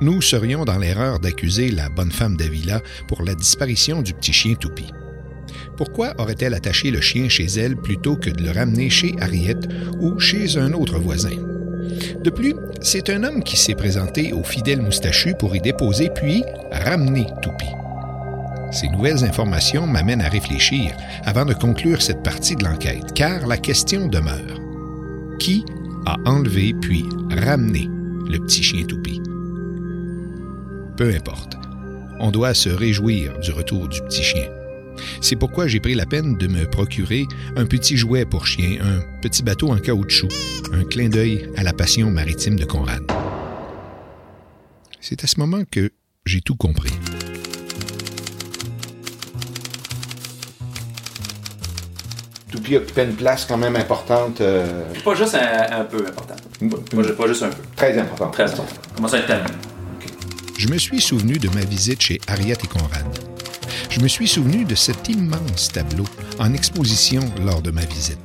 Nous 0.00 0.20
serions 0.20 0.66
dans 0.66 0.76
l'erreur 0.76 1.18
d'accuser 1.18 1.70
la 1.70 1.88
bonne 1.88 2.12
femme 2.12 2.36
d'Avila 2.36 2.82
pour 3.08 3.22
la 3.22 3.34
disparition 3.34 4.02
du 4.02 4.12
petit 4.12 4.32
chien 4.32 4.54
Toupie. 4.54 4.92
Pourquoi 5.78 6.12
aurait-elle 6.18 6.54
attaché 6.54 6.90
le 6.90 7.00
chien 7.00 7.28
chez 7.30 7.46
elle 7.46 7.76
plutôt 7.76 8.16
que 8.16 8.30
de 8.30 8.42
le 8.42 8.50
ramener 8.50 8.90
chez 8.90 9.14
Harriet 9.20 9.56
ou 10.00 10.18
chez 10.20 10.58
un 10.58 10.74
autre 10.74 10.98
voisin? 10.98 11.55
De 12.22 12.30
plus, 12.30 12.54
c'est 12.80 13.10
un 13.10 13.24
homme 13.24 13.42
qui 13.42 13.56
s'est 13.56 13.74
présenté 13.74 14.32
au 14.32 14.42
fidèle 14.42 14.82
moustachu 14.82 15.34
pour 15.34 15.54
y 15.56 15.60
déposer 15.60 16.10
puis 16.10 16.44
ramener 16.70 17.26
Toupie. 17.42 17.66
Ces 18.72 18.88
nouvelles 18.88 19.24
informations 19.24 19.86
m'amènent 19.86 20.20
à 20.20 20.28
réfléchir 20.28 20.92
avant 21.24 21.44
de 21.44 21.54
conclure 21.54 22.02
cette 22.02 22.22
partie 22.22 22.56
de 22.56 22.64
l'enquête, 22.64 23.12
car 23.14 23.46
la 23.46 23.56
question 23.56 24.08
demeure. 24.08 24.60
Qui 25.38 25.64
a 26.04 26.16
enlevé 26.24 26.74
puis 26.80 27.04
ramené 27.30 27.88
le 28.28 28.38
petit 28.38 28.62
chien 28.62 28.84
Toupie? 28.84 29.20
Peu 30.96 31.14
importe. 31.14 31.56
On 32.18 32.30
doit 32.30 32.54
se 32.54 32.70
réjouir 32.70 33.38
du 33.38 33.52
retour 33.52 33.88
du 33.88 34.00
petit 34.00 34.22
chien. 34.22 34.48
C'est 35.20 35.36
pourquoi 35.36 35.66
j'ai 35.66 35.80
pris 35.80 35.94
la 35.94 36.06
peine 36.06 36.36
de 36.36 36.46
me 36.46 36.64
procurer 36.66 37.24
un 37.56 37.66
petit 37.66 37.96
jouet 37.96 38.24
pour 38.24 38.46
chien, 38.46 38.78
un 38.82 39.00
petit 39.20 39.42
bateau 39.42 39.70
en 39.70 39.78
caoutchouc, 39.78 40.28
un 40.72 40.84
clin 40.84 41.08
d'œil 41.08 41.48
à 41.56 41.62
la 41.62 41.72
passion 41.72 42.10
maritime 42.10 42.56
de 42.58 42.64
Conrad. 42.64 43.02
C'est 45.00 45.22
à 45.24 45.26
ce 45.26 45.38
moment 45.38 45.62
que 45.70 45.90
j'ai 46.24 46.40
tout 46.40 46.56
compris. 46.56 46.92
Toupie 52.50 52.76
occupait 52.76 53.04
une 53.04 53.14
place 53.14 53.44
quand 53.44 53.56
même 53.58 53.76
importante, 53.76 54.40
euh, 54.40 54.84
Pas 55.04 55.14
juste 55.14 55.34
un, 55.34 55.80
un 55.80 55.84
peu 55.84 55.98
important. 56.06 56.34
Pas, 56.94 57.02
ju- 57.02 57.12
pas 57.14 57.26
juste 57.26 57.42
un 57.42 57.48
peu. 57.48 57.62
très 57.74 57.98
importante. 57.98 58.32
Très 58.32 58.44
important. 58.44 58.74
Comment 58.94 59.08
ça 59.08 59.18
être 59.18 59.26
tellement? 59.26 59.44
Je 60.56 60.68
me 60.68 60.78
suis 60.78 61.00
souvenu 61.00 61.38
de 61.38 61.48
ma 61.50 61.60
visite 61.64 62.00
chez 62.00 62.20
Harriet 62.28 62.56
et 62.62 62.66
Conrad. 62.66 63.04
Je 63.96 64.02
me 64.02 64.08
suis 64.08 64.28
souvenu 64.28 64.66
de 64.66 64.74
cet 64.74 65.08
immense 65.08 65.72
tableau 65.72 66.04
en 66.38 66.52
exposition 66.52 67.22
lors 67.46 67.62
de 67.62 67.70
ma 67.70 67.80
visite. 67.86 68.18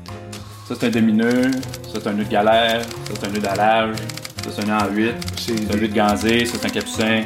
Ça, 0.67 0.75
c'est 0.77 0.87
un 0.87 0.89
demi-nœud. 0.89 1.49
Ça, 1.93 2.01
c'est 2.03 2.07
un 2.07 2.13
nœud 2.13 2.25
de 2.25 2.29
galère. 2.29 2.81
Ça, 2.83 3.13
c'est 3.17 3.27
un 3.27 3.29
nœud 3.29 3.39
d'allage. 3.39 3.95
Ça, 4.43 4.49
c'est 4.53 4.63
un 4.63 4.65
nœud 4.65 4.91
en 4.91 4.93
8. 4.93 5.13
C'est 5.37 5.57
C'est 5.57 5.73
un 5.73 5.77
nœud 5.77 5.87
de 5.87 5.93
ganzé. 5.93 6.45
Ça, 6.45 6.57
c'est 6.59 6.67
un 6.67 6.69
capucin. 6.71 7.23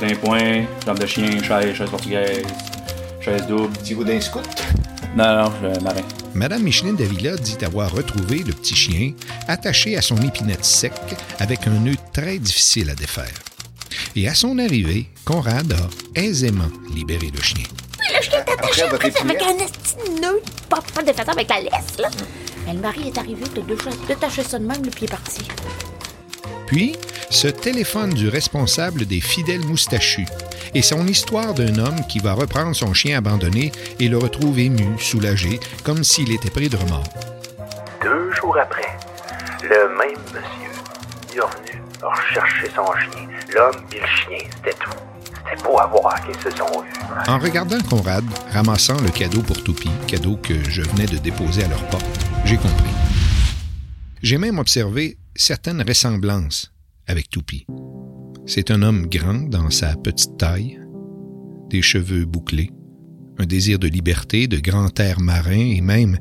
Plein 0.00 0.16
point. 0.16 0.64
Jambe 0.84 0.98
de 0.98 1.06
chien. 1.06 1.30
Chaise. 1.40 1.76
Chaise 1.76 1.88
portugaise. 1.88 2.46
Chaise 3.20 3.46
double. 3.46 3.72
Petit 3.74 3.94
boudin 3.94 4.20
scout? 4.20 4.42
Non, 5.16 5.44
non, 5.44 5.52
le 5.62 5.80
marin. 5.80 6.02
Madame 6.34 6.64
Micheline 6.64 6.96
Davila 6.96 7.36
dit 7.36 7.64
avoir 7.64 7.92
retrouvé 7.92 8.38
le 8.38 8.54
petit 8.54 8.74
chien 8.74 9.12
attaché 9.46 9.96
à 9.96 10.02
son 10.02 10.16
épinette 10.16 10.64
sec 10.64 10.92
avec 11.38 11.68
un 11.68 11.78
nœud 11.78 11.96
très 12.12 12.38
difficile 12.38 12.90
à 12.90 12.96
défaire. 12.96 13.47
Et 14.20 14.26
à 14.26 14.34
son 14.34 14.58
arrivée, 14.58 15.06
Conrad 15.24 15.72
a 15.72 16.20
aisément 16.20 16.68
libéré 16.92 17.30
le 17.32 17.40
chien. 17.40 17.62
Oui, 18.00 18.06
le 18.16 18.20
chien 18.20 18.44
est 18.44 18.50
attaché 18.50 18.82
avec 18.82 19.42
un 19.42 19.54
de 19.54 20.20
nœud. 20.20 20.42
Pas, 20.68 20.82
pas 20.92 21.04
de 21.04 21.12
façon 21.12 21.30
avec 21.30 21.48
la 21.48 21.60
laisse, 21.60 21.98
là. 22.00 22.10
Mais 22.66 22.72
le 22.72 22.80
mari 22.80 23.12
est 23.14 23.16
arrivé, 23.16 23.44
de 23.54 23.62
détacher 24.08 24.42
ça 24.42 24.58
de 24.58 24.66
même, 24.66 24.82
le 24.84 24.90
pied 24.90 25.06
est 25.06 25.10
parti. 25.12 25.42
Puis, 26.66 26.96
ce 27.30 27.46
téléphone 27.46 28.12
du 28.12 28.28
responsable 28.28 29.06
des 29.06 29.20
fidèles 29.20 29.64
moustachus 29.64 30.26
et 30.74 30.82
son 30.82 31.06
histoire 31.06 31.54
d'un 31.54 31.78
homme 31.78 32.04
qui 32.08 32.18
va 32.18 32.32
reprendre 32.32 32.74
son 32.74 32.94
chien 32.94 33.18
abandonné 33.18 33.70
et 34.00 34.08
le 34.08 34.18
retrouve 34.18 34.58
ému, 34.58 34.98
soulagé, 34.98 35.60
comme 35.84 36.02
s'il 36.02 36.32
était 36.32 36.50
pris 36.50 36.68
de 36.68 36.76
remords. 36.76 37.06
Deux 38.02 38.32
jours 38.32 38.58
après, 38.58 38.98
le 39.62 39.96
même 39.96 40.18
monsieur 40.34 40.58
il 40.64 40.67
revenu 42.02 42.10
rechercher 42.10 42.70
son 42.74 42.84
chien. 42.92 43.28
L'homme 43.54 43.84
et 43.92 44.00
le 44.00 44.06
chien, 44.06 44.48
c'était 44.56 44.76
tout. 44.78 44.90
C'était 45.24 45.62
beau 45.62 45.78
à 45.78 45.86
voir 45.86 46.14
qu'ils 46.24 46.34
se 46.36 46.50
sont. 46.50 46.84
En 47.26 47.38
regardant 47.38 47.80
Conrad 47.88 48.24
ramassant 48.52 49.00
le 49.00 49.10
cadeau 49.10 49.42
pour 49.42 49.62
Toupie, 49.62 49.90
cadeau 50.06 50.36
que 50.36 50.54
je 50.68 50.82
venais 50.82 51.06
de 51.06 51.18
déposer 51.18 51.64
à 51.64 51.68
leur 51.68 51.84
porte, 51.88 52.04
j'ai 52.44 52.56
compris. 52.56 52.92
J'ai 54.22 54.38
même 54.38 54.58
observé 54.58 55.16
certaines 55.36 55.82
ressemblances 55.82 56.72
avec 57.06 57.30
Toupie. 57.30 57.66
C'est 58.46 58.70
un 58.70 58.82
homme 58.82 59.06
grand 59.06 59.48
dans 59.48 59.70
sa 59.70 59.94
petite 59.96 60.36
taille, 60.38 60.80
des 61.68 61.82
cheveux 61.82 62.24
bouclés, 62.24 62.70
un 63.38 63.46
désir 63.46 63.78
de 63.78 63.86
liberté, 63.86 64.48
de 64.48 64.58
grand 64.58 64.98
air 64.98 65.20
marin 65.20 65.74
et 65.76 65.80
même 65.80 66.18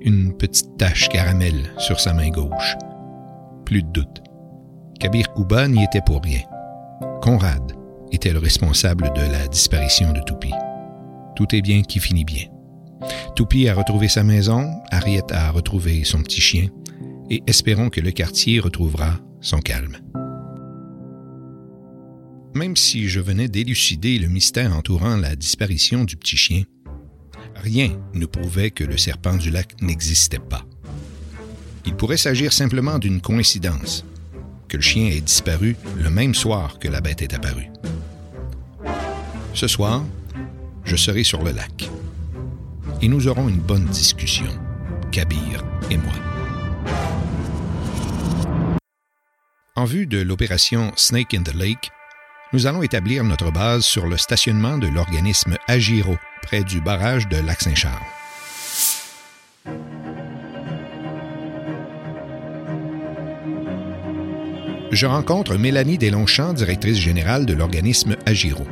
une 0.00 0.36
petite 0.36 0.76
tache 0.78 1.08
caramel 1.08 1.74
sur 1.78 1.98
sa 1.98 2.12
main 2.12 2.30
gauche. 2.30 2.76
Plus 3.64 3.82
de 3.82 3.88
doute. 3.88 4.22
Kabir 5.00 5.32
Kouba 5.32 5.66
n'y 5.66 5.82
était 5.82 6.02
pour 6.04 6.22
rien. 6.22 6.42
Conrad 7.22 7.72
était 8.12 8.34
le 8.34 8.38
responsable 8.38 9.10
de 9.14 9.22
la 9.32 9.48
disparition 9.48 10.12
de 10.12 10.20
Toupie. 10.20 10.52
Tout 11.36 11.54
est 11.54 11.62
bien 11.62 11.80
qui 11.80 12.00
finit 12.00 12.26
bien. 12.26 12.44
Toupie 13.34 13.66
a 13.68 13.74
retrouvé 13.74 14.08
sa 14.08 14.22
maison, 14.22 14.70
Harriet 14.90 15.32
a 15.32 15.52
retrouvé 15.52 16.04
son 16.04 16.22
petit 16.22 16.42
chien, 16.42 16.68
et 17.30 17.42
espérons 17.46 17.88
que 17.88 18.02
le 18.02 18.10
quartier 18.10 18.60
retrouvera 18.60 19.18
son 19.40 19.60
calme. 19.60 19.96
Même 22.54 22.76
si 22.76 23.08
je 23.08 23.20
venais 23.20 23.48
d'élucider 23.48 24.18
le 24.18 24.28
mystère 24.28 24.76
entourant 24.76 25.16
la 25.16 25.34
disparition 25.34 26.04
du 26.04 26.18
petit 26.18 26.36
chien, 26.36 26.64
rien 27.54 27.98
ne 28.12 28.26
prouvait 28.26 28.70
que 28.70 28.84
le 28.84 28.98
serpent 28.98 29.36
du 29.36 29.50
lac 29.50 29.80
n'existait 29.80 30.38
pas. 30.38 30.66
Il 31.86 31.94
pourrait 31.94 32.18
s'agir 32.18 32.52
simplement 32.52 32.98
d'une 32.98 33.22
coïncidence, 33.22 34.04
que 34.70 34.76
le 34.76 34.82
chien 34.82 35.06
ait 35.06 35.20
disparu 35.20 35.76
le 35.98 36.08
même 36.08 36.34
soir 36.34 36.78
que 36.78 36.88
la 36.88 37.00
bête 37.00 37.20
est 37.22 37.34
apparue. 37.34 37.68
Ce 39.52 39.66
soir, 39.66 40.04
je 40.84 40.94
serai 40.96 41.24
sur 41.24 41.42
le 41.42 41.50
lac 41.50 41.90
et 43.02 43.08
nous 43.08 43.26
aurons 43.26 43.48
une 43.48 43.58
bonne 43.58 43.86
discussion, 43.86 44.46
Kabir 45.10 45.64
et 45.90 45.96
moi. 45.96 46.12
En 49.74 49.84
vue 49.84 50.06
de 50.06 50.20
l'opération 50.22 50.92
Snake 50.96 51.34
in 51.34 51.42
the 51.42 51.54
Lake, 51.54 51.90
nous 52.52 52.66
allons 52.66 52.82
établir 52.82 53.24
notre 53.24 53.50
base 53.50 53.84
sur 53.84 54.06
le 54.06 54.16
stationnement 54.16 54.78
de 54.78 54.86
l'organisme 54.86 55.56
Agiro, 55.66 56.16
près 56.42 56.62
du 56.62 56.80
barrage 56.80 57.28
de 57.28 57.38
Lac-Saint-Charles. 57.38 58.19
Je 64.92 65.06
rencontre 65.06 65.54
Mélanie 65.54 65.98
Deslongchamps, 65.98 66.52
directrice 66.52 66.98
générale 66.98 67.46
de 67.46 67.54
l'organisme 67.54 68.16
Agiro. 68.26 68.64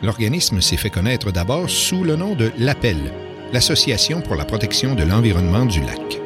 L'organisme 0.00 0.60
s'est 0.60 0.76
fait 0.76 0.90
connaître 0.90 1.32
d'abord 1.32 1.68
sous 1.68 2.04
le 2.04 2.14
nom 2.14 2.36
de 2.36 2.52
l'APPEL, 2.56 3.12
l'Association 3.52 4.20
pour 4.20 4.36
la 4.36 4.44
protection 4.44 4.94
de 4.94 5.02
l'environnement 5.02 5.66
du 5.66 5.80
lac. 5.80 6.20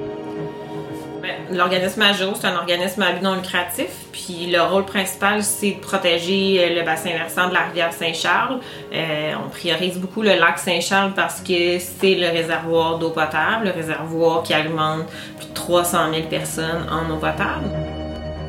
Ben, 1.22 1.56
L'organisme 1.56 2.02
AGO, 2.02 2.34
c'est 2.38 2.48
un 2.48 2.56
organisme 2.56 3.00
à 3.00 3.12
but 3.12 3.22
non 3.22 3.36
lucratif, 3.36 3.88
puis 4.12 4.50
le 4.52 4.60
rôle 4.60 4.84
principal, 4.84 5.42
c'est 5.42 5.72
de 5.72 5.80
protéger 5.80 6.62
euh, 6.62 6.80
le 6.80 6.84
bassin 6.84 7.12
versant 7.12 7.48
de 7.48 7.54
la 7.54 7.60
rivière 7.60 7.94
Saint-Charles. 7.94 8.60
Euh, 8.92 9.32
on 9.42 9.48
priorise 9.48 9.96
beaucoup 9.96 10.20
le 10.20 10.38
lac 10.38 10.58
Saint-Charles 10.58 11.14
parce 11.14 11.40
que 11.40 11.78
c'est 11.78 12.14
le 12.14 12.28
réservoir 12.28 12.98
d'eau 12.98 13.10
potable, 13.10 13.64
le 13.64 13.70
réservoir 13.70 14.42
qui 14.42 14.52
alimente 14.52 15.06
plus 15.38 15.48
de 15.48 15.54
300 15.54 16.12
000 16.12 16.26
personnes 16.28 16.86
en 16.90 17.10
eau 17.10 17.16
potable. 17.16 17.70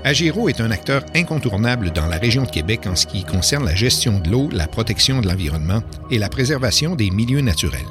Agiro 0.03 0.49
est 0.49 0.61
un 0.61 0.71
acteur 0.71 1.03
incontournable 1.15 1.91
dans 1.91 2.07
la 2.07 2.17
région 2.17 2.43
de 2.43 2.49
Québec 2.49 2.87
en 2.87 2.95
ce 2.95 3.05
qui 3.05 3.23
concerne 3.23 3.65
la 3.65 3.75
gestion 3.75 4.19
de 4.19 4.31
l'eau, 4.31 4.49
la 4.51 4.67
protection 4.67 5.21
de 5.21 5.27
l'environnement 5.27 5.81
et 6.09 6.17
la 6.17 6.27
préservation 6.27 6.95
des 6.95 7.11
milieux 7.11 7.41
naturels. 7.41 7.85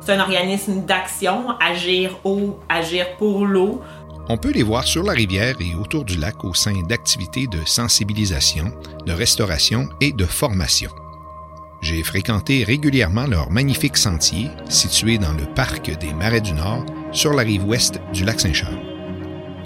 C'est 0.00 0.12
un 0.12 0.20
organisme 0.20 0.86
d'action, 0.86 1.50
agir 1.60 2.18
eau, 2.24 2.60
agir 2.68 3.16
pour 3.16 3.44
l'eau. 3.44 3.82
On 4.28 4.36
peut 4.36 4.52
les 4.52 4.62
voir 4.62 4.84
sur 4.84 5.02
la 5.02 5.12
rivière 5.12 5.56
et 5.60 5.74
autour 5.74 6.04
du 6.04 6.16
lac 6.16 6.44
au 6.44 6.54
sein 6.54 6.80
d'activités 6.88 7.46
de 7.48 7.58
sensibilisation, 7.66 8.72
de 9.04 9.12
restauration 9.12 9.88
et 10.00 10.12
de 10.12 10.24
formation. 10.26 10.90
J'ai 11.82 12.02
fréquenté 12.02 12.64
régulièrement 12.64 13.26
leur 13.26 13.50
magnifique 13.50 13.96
sentier 13.96 14.48
situé 14.68 15.18
dans 15.18 15.32
le 15.32 15.44
parc 15.54 15.90
des 15.98 16.12
Marais 16.14 16.40
du 16.40 16.52
Nord 16.52 16.84
sur 17.12 17.32
la 17.32 17.42
rive 17.42 17.64
ouest 17.64 18.00
du 18.12 18.24
lac 18.24 18.40
Saint-Charles. 18.40 18.87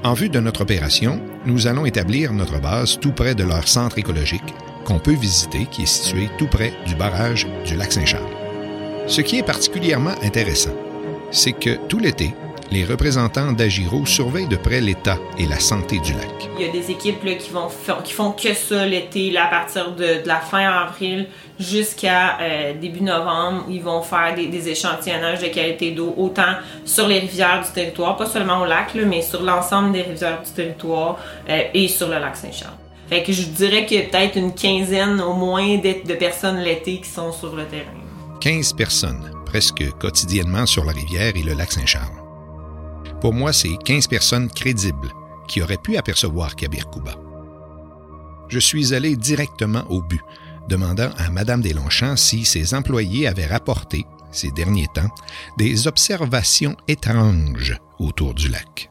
En 0.05 0.15
vue 0.15 0.29
de 0.29 0.41
notre 0.41 0.63
opération, 0.63 1.21
nous 1.47 1.69
allons 1.69 1.87
établir 1.87 2.33
notre 2.33 2.61
base 2.61 2.99
tout 2.99 3.13
près 3.13 3.37
de 3.37 3.45
leur 3.45 3.69
centre 3.69 3.99
écologique 3.99 4.53
qu'on 4.85 4.99
peut 4.99 5.15
visiter 5.15 5.67
qui 5.67 5.83
est 5.83 5.87
situé 5.87 6.29
tout 6.39 6.49
près 6.49 6.73
du 6.89 6.97
barrage 6.97 7.47
du 7.65 7.77
lac 7.77 7.93
Saint-Charles. 7.93 8.35
Ce 9.07 9.21
qui 9.21 9.39
est 9.39 9.45
particulièrement 9.45 10.15
intéressant, 10.25 10.75
c'est 11.31 11.53
que 11.53 11.77
tout 11.87 12.01
l'été, 12.01 12.35
les 12.73 12.85
représentants 12.85 13.53
d'Agiro 13.53 14.07
surveillent 14.07 14.49
de 14.49 14.57
près 14.57 14.81
l'état 14.81 15.19
et 15.39 15.47
la 15.47 15.61
santé 15.61 15.99
du 15.99 16.13
lac. 16.15 16.49
Il 16.59 16.67
y 16.67 16.69
a 16.69 16.73
des 16.73 16.91
équipes 16.91 17.23
là, 17.23 17.35
qui, 17.35 17.51
vont, 17.51 17.69
qui 18.03 18.13
font 18.13 18.33
que 18.33 18.55
ça 18.55 18.87
l'été, 18.87 19.37
à 19.37 19.47
partir 19.47 19.93
de, 19.93 20.23
de 20.23 20.27
la 20.27 20.41
fin 20.41 20.71
avril 20.71 21.29
jusqu'à 21.61 22.39
euh, 22.41 22.73
début 22.81 23.03
novembre. 23.03 23.67
Ils 23.69 23.83
vont 23.83 24.01
faire 24.01 24.35
des, 24.35 24.47
des 24.47 24.71
échantillonnages 24.71 25.41
de 25.41 25.49
qualité 25.49 25.91
d'eau, 25.91 26.15
autant 26.17 26.55
sur 26.85 27.07
les 27.09 27.19
rivières 27.19 27.63
du 27.63 27.71
territoire, 27.73 28.17
pas 28.17 28.27
seulement 28.27 28.63
au 28.63 28.65
lac, 28.65 28.95
là, 28.95 29.03
mais 29.05 29.21
sur 29.21 29.43
l'ensemble 29.43 29.93
des 29.93 30.03
rivières 30.03 30.41
du 30.43 30.51
territoire 30.51 31.19
euh, 31.51 31.63
et 31.75 31.89
sur 31.89 32.09
le 32.09 32.19
lac 32.19 32.37
Saint-Charles. 32.37 32.73
Fait 33.09 33.23
que 33.23 33.33
je 33.33 33.43
dirais 33.43 33.85
qu'il 33.85 33.99
y 33.99 34.03
a 34.03 34.05
peut-être 34.05 34.37
une 34.37 34.55
quinzaine 34.55 35.21
au 35.21 35.35
moins 35.35 35.77
de, 35.77 36.09
de 36.09 36.15
personnes 36.15 36.61
l'été 36.61 37.01
qui 37.01 37.11
sont 37.11 37.33
sur 37.33 37.55
le 37.55 37.65
terrain. 37.65 37.93
15 38.41 38.73
personnes, 38.73 39.31
presque 39.45 39.85
quotidiennement 39.99 40.65
sur 40.65 40.85
la 40.85 40.93
rivière 40.93 41.33
et 41.37 41.43
le 41.43 41.53
lac 41.53 41.71
Saint-Charles. 41.71 42.22
Pour 43.23 43.33
moi, 43.33 43.53
c'est 43.55 43.77
15 43.85 44.07
personnes 44.09 44.51
crédibles 44.51 45.09
qui 45.49 45.63
auraient 45.63 45.77
pu 45.79 45.97
apercevoir 45.97 46.57
Kabir 46.57 46.91
Kouba. 46.91 47.13
Je 48.49 48.59
suis 48.59 48.93
allé 48.95 49.17
directement 49.17 49.85
au 49.89 50.03
but, 50.03 50.21
demandant 50.69 51.09
à 51.19 51.31
Mme 51.31 51.63
Deslongchamps 51.63 52.17
si 52.17 52.45
ses 52.45 52.75
employés 52.75 53.27
avaient 53.27 53.47
rapporté, 53.47 54.05
ces 54.33 54.51
derniers 54.51 54.89
temps, 54.95 55.09
des 55.57 55.87
observations 55.87 56.77
étranges 56.89 57.79
autour 57.99 58.35
du 58.35 58.49
lac. 58.49 58.91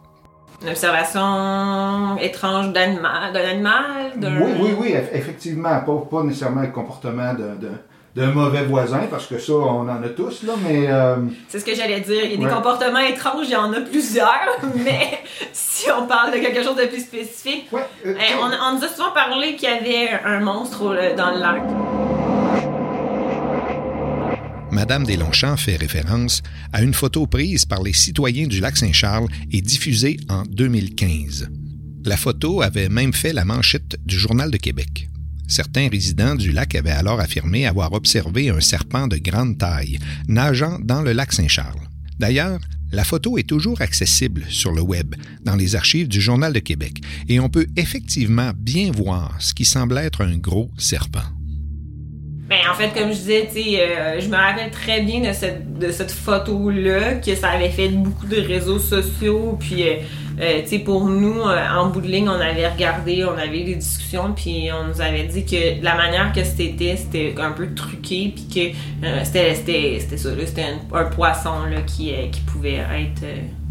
Une 0.63 0.69
observation 0.69 2.17
étrange 2.19 2.71
d'animal, 2.71 3.33
d'un 3.33 3.49
animal. 3.49 4.11
Oui, 4.43 4.51
oui, 4.61 4.69
oui, 4.79 4.87
eff- 4.93 5.09
effectivement. 5.13 5.79
Pas, 5.81 5.97
pas 6.09 6.23
nécessairement 6.23 6.61
le 6.61 6.67
comportement 6.71 7.33
d'un- 7.33 7.79
d'un 8.15 8.27
d'un 8.27 8.31
mauvais 8.33 8.63
voisin, 8.65 9.07
parce 9.09 9.25
que 9.27 9.39
ça, 9.39 9.53
on 9.53 9.81
en 9.87 10.03
a 10.03 10.09
tous, 10.09 10.43
là, 10.43 10.53
mais. 10.63 10.85
euh, 10.89 11.15
C'est 11.47 11.59
ce 11.59 11.65
que 11.65 11.73
j'allais 11.75 12.01
dire. 12.01 12.23
Il 12.25 12.31
y 12.31 12.33
a 12.33 12.37
des 12.49 12.53
comportements 12.53 12.99
étranges, 12.99 13.45
il 13.47 13.51
y 13.51 13.55
en 13.55 13.71
a 13.73 13.81
plusieurs, 13.81 14.57
mais 14.83 15.19
si 15.53 15.85
on 15.91 16.05
parle 16.07 16.31
de 16.33 16.37
quelque 16.39 16.61
chose 16.63 16.75
de 16.75 16.85
plus 16.87 17.01
spécifique, 17.01 17.67
euh, 17.73 17.79
eh, 18.05 18.33
on, 18.41 18.45
on 18.45 18.77
nous 18.77 18.83
a 18.83 18.87
souvent 18.89 19.11
parlé 19.13 19.55
qu'il 19.55 19.69
y 19.69 19.71
avait 19.71 20.09
un 20.25 20.39
monstre 20.41 20.79
dans 21.15 21.31
le 21.31 21.39
lac. 21.39 21.61
Madame 24.71 25.03
Deslongchamps 25.05 25.57
fait 25.57 25.75
référence 25.75 26.41
à 26.71 26.81
une 26.81 26.93
photo 26.93 27.27
prise 27.27 27.65
par 27.65 27.83
les 27.83 27.91
citoyens 27.93 28.47
du 28.47 28.61
lac 28.61 28.77
Saint-Charles 28.77 29.27
et 29.51 29.61
diffusée 29.61 30.17
en 30.29 30.43
2015. 30.43 31.49
La 32.05 32.15
photo 32.17 32.61
avait 32.61 32.87
même 32.89 33.13
fait 33.13 33.33
la 33.33 33.43
manchette 33.45 33.97
du 34.05 34.17
Journal 34.17 34.49
de 34.49 34.57
Québec. 34.57 35.09
Certains 35.51 35.89
résidents 35.89 36.35
du 36.35 36.53
lac 36.53 36.75
avaient 36.75 36.91
alors 36.91 37.19
affirmé 37.19 37.67
avoir 37.67 37.91
observé 37.91 38.49
un 38.49 38.61
serpent 38.61 39.07
de 39.07 39.17
grande 39.17 39.57
taille 39.57 39.99
nageant 40.29 40.79
dans 40.81 41.01
le 41.01 41.11
lac 41.11 41.33
Saint-Charles. 41.33 41.89
D'ailleurs, 42.19 42.61
la 42.93 43.03
photo 43.03 43.37
est 43.37 43.49
toujours 43.49 43.81
accessible 43.81 44.45
sur 44.47 44.71
le 44.71 44.81
web, 44.81 45.13
dans 45.43 45.57
les 45.57 45.75
archives 45.75 46.07
du 46.07 46.21
Journal 46.21 46.53
de 46.53 46.59
Québec, 46.59 47.01
et 47.27 47.41
on 47.41 47.49
peut 47.49 47.67
effectivement 47.75 48.51
bien 48.55 48.93
voir 48.93 49.35
ce 49.41 49.53
qui 49.53 49.65
semble 49.65 49.97
être 49.97 50.21
un 50.21 50.37
gros 50.37 50.71
serpent. 50.77 51.19
Ben, 52.47 52.59
en 52.71 52.75
fait, 52.75 52.97
comme 52.97 53.11
je 53.11 53.17
disais, 53.17 53.49
euh, 53.81 54.21
je 54.21 54.29
me 54.29 54.37
rappelle 54.37 54.71
très 54.71 55.01
bien 55.01 55.19
de 55.19 55.33
cette, 55.33 55.77
de 55.77 55.91
cette 55.91 56.11
photo-là, 56.11 57.15
que 57.15 57.35
ça 57.35 57.49
avait 57.49 57.71
fait 57.71 57.89
beaucoup 57.89 58.27
de 58.27 58.39
réseaux 58.39 58.79
sociaux, 58.79 59.57
puis 59.59 59.83
euh, 59.83 59.95
euh, 60.39 60.61
pour 60.85 61.05
nous, 61.05 61.41
euh, 61.41 61.67
en 61.75 61.89
bout 61.89 62.01
de 62.01 62.07
ligne, 62.07 62.29
on 62.29 62.39
avait 62.39 62.67
regardé, 62.67 63.23
on 63.25 63.37
avait 63.37 63.61
eu 63.61 63.65
des 63.65 63.75
discussions, 63.75 64.33
puis 64.33 64.69
on 64.71 64.87
nous 64.87 65.01
avait 65.01 65.23
dit 65.23 65.45
que 65.45 65.83
la 65.83 65.95
manière 65.95 66.31
que 66.33 66.43
c'était, 66.43 66.95
c'était 66.95 67.35
un 67.37 67.51
peu 67.51 67.73
truqué, 67.73 68.33
puis 68.35 68.47
que 68.47 69.05
euh, 69.05 69.21
c'était, 69.23 69.55
c'était, 69.55 69.97
c'était 69.99 70.17
ça, 70.17 70.29
là, 70.29 70.45
c'était 70.45 70.63
un, 70.63 70.95
un 70.97 71.05
poisson 71.05 71.65
là, 71.69 71.81
qui, 71.81 72.13
qui 72.31 72.41
pouvait 72.41 72.75
être. 72.75 73.23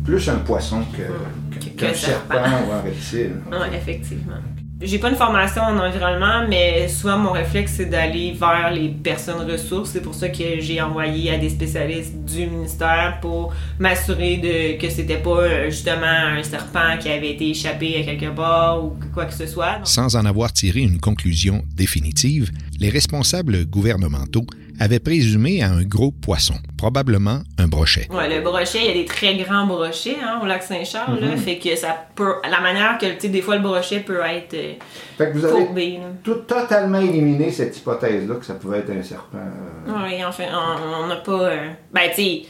Plus 0.05 0.29
un 0.29 0.39
poisson 0.39 0.83
que, 0.97 1.69
qu'un 1.71 1.95
serpent 1.95 2.35
serpent. 2.35 2.69
ou 2.69 2.73
un 2.73 2.81
reptile. 2.83 3.37
Ouais, 3.51 3.77
effectivement. 3.77 4.37
J'ai 4.83 4.99
pas 4.99 5.11
une 5.11 5.17
formation 5.17 5.61
en 5.61 5.77
environnement, 5.77 6.49
mais 6.49 6.89
souvent 6.89 7.19
mon 7.19 7.33
réflexe 7.33 7.75
c'est 7.77 7.85
d'aller 7.91 8.33
vers 8.33 8.71
les 8.73 8.89
personnes 8.89 9.47
ressources. 9.51 9.91
C'est 9.91 10.01
pour 10.01 10.15
ça 10.15 10.31
que 10.31 10.59
j'ai 10.59 10.81
envoyé 10.81 11.31
à 11.31 11.37
des 11.37 11.51
spécialistes 11.51 12.15
du 12.25 12.47
ministère 12.47 13.19
pour 13.21 13.53
m'assurer 13.79 14.39
de 14.39 14.81
que 14.81 14.89
c'était 14.89 15.19
pas 15.19 15.43
euh, 15.43 15.65
justement 15.67 16.07
un 16.07 16.43
serpent 16.43 16.97
qui 16.99 17.11
avait 17.11 17.33
été 17.33 17.51
échappé 17.51 18.01
à 18.01 18.05
quelque 18.05 18.35
part 18.35 18.83
ou 18.83 18.97
quoi 19.13 19.27
que 19.27 19.35
ce 19.35 19.47
soit. 19.47 19.81
Sans 19.85 20.17
en 20.17 20.25
avoir 20.25 20.51
tiré 20.51 20.81
une 20.81 20.99
conclusion 20.99 21.63
définitive, 21.75 22.51
les 22.79 22.89
responsables 22.89 23.67
gouvernementaux 23.67 24.47
avaient 24.81 24.99
présumé 24.99 25.63
à 25.63 25.71
un 25.71 25.83
gros 25.83 26.11
poisson, 26.11 26.55
probablement 26.77 27.41
un 27.59 27.69
brochet. 27.69 28.09
Ouais, 28.11 28.35
le 28.35 28.43
brochet, 28.43 28.79
il 28.81 28.87
y 28.87 28.91
a 28.91 28.95
des 28.95 29.05
très 29.05 29.37
grands 29.37 29.67
brochets 29.67 30.17
hein, 30.23 30.41
au 30.43 30.47
lac 30.47 30.63
Saint-Charles, 30.63 31.21
Mhm. 31.23 31.37
fait 31.37 31.59
que 31.59 31.77
ça 31.77 31.97
peut. 32.17 32.35
La 32.51 32.61
manière 32.61 32.99
que, 32.99 33.07
tu 33.07 33.21
sais, 33.21 33.29
des 33.29 33.43
fois 33.43 33.57
le 33.57 33.63
brochet 33.63 34.01
peut 34.01 34.21
être 34.25 34.55
euh, 34.55 34.73
Fait 35.19 35.31
que 35.31 35.39
vous 35.39 35.45
avez 35.45 35.65
courbé. 35.67 36.01
tout 36.25 36.35
totalement 36.47 36.99
éliminé 37.01 37.51
cette 37.53 37.77
hypothèse-là 37.77 38.35
que 38.37 38.45
ça 38.47 38.55
pouvait 38.55 38.79
être 38.79 38.91
un 38.91 39.03
serpent. 39.03 39.39
euh, 39.39 39.93
Oui, 40.07 40.25
enfin, 40.25 40.45
on 40.53 41.05
on 41.05 41.07
n'a 41.07 41.17
pas. 41.17 41.33
euh, 41.51 41.69
Ben, 41.93 42.09
tu 42.15 42.23
sais. 42.23 42.43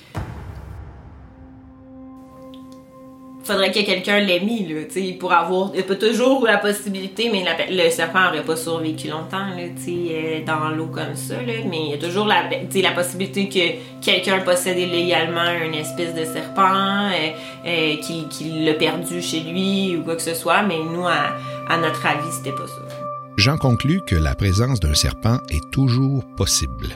Faudrait 3.42 3.73
que 3.73 3.80
quelqu'un 3.80 4.20
l'ait 4.20 4.40
mis, 4.40 4.68
tu 4.92 5.14
pour 5.14 5.32
avoir. 5.32 5.70
Il 5.73 5.80
y 5.80 5.82
a 5.82 5.94
toujours 5.94 6.44
la 6.44 6.59
possibilité, 6.59 7.30
mais 7.32 7.44
le 7.70 7.90
serpent 7.90 8.25
n'aurait 8.25 8.44
pas 8.44 8.56
survécu 8.56 9.09
longtemps, 9.09 9.49
là, 9.56 9.62
tu 9.82 9.90
euh, 10.11 10.44
dans 10.44 10.68
l'eau 10.68 10.87
comme 10.87 11.16
ça, 11.16 11.35
là. 11.35 11.52
Mais 11.68 11.78
il 11.87 11.90
y 11.90 11.94
a 11.94 11.99
toujours 11.99 12.26
la, 12.26 12.50
sais, 12.68 12.82
la 12.82 12.92
possibilité 12.92 13.49
que 13.49 14.04
quelqu'un 14.04 14.40
possède 14.40 14.78
illégalement 14.78 15.50
une 15.64 15.75
espèce 15.75 16.14
de 16.14 16.25
serpent, 16.25 17.09
euh, 17.11 17.30
euh, 17.66 18.64
l'a 18.64 18.75
perdu 18.75 19.23
chez 19.23 19.40
lui 19.40 19.97
ou 19.97 20.04
quoi 20.04 20.16
que 20.16 20.23
ce 20.23 20.35
soit, 20.35 20.62
mais 20.62 20.78
nous, 20.78 21.06
à, 21.06 21.76
notre 21.78 22.04
avis, 22.04 22.30
c'était 22.32 22.52
pas 22.52 22.66
ça. 22.66 22.97
J'en 23.37 23.56
conclus 23.56 24.02
que 24.06 24.16
la 24.16 24.35
présence 24.35 24.80
d'un 24.80 24.94
serpent 24.94 25.38
est 25.49 25.70
toujours 25.73 26.23
possible. 26.37 26.88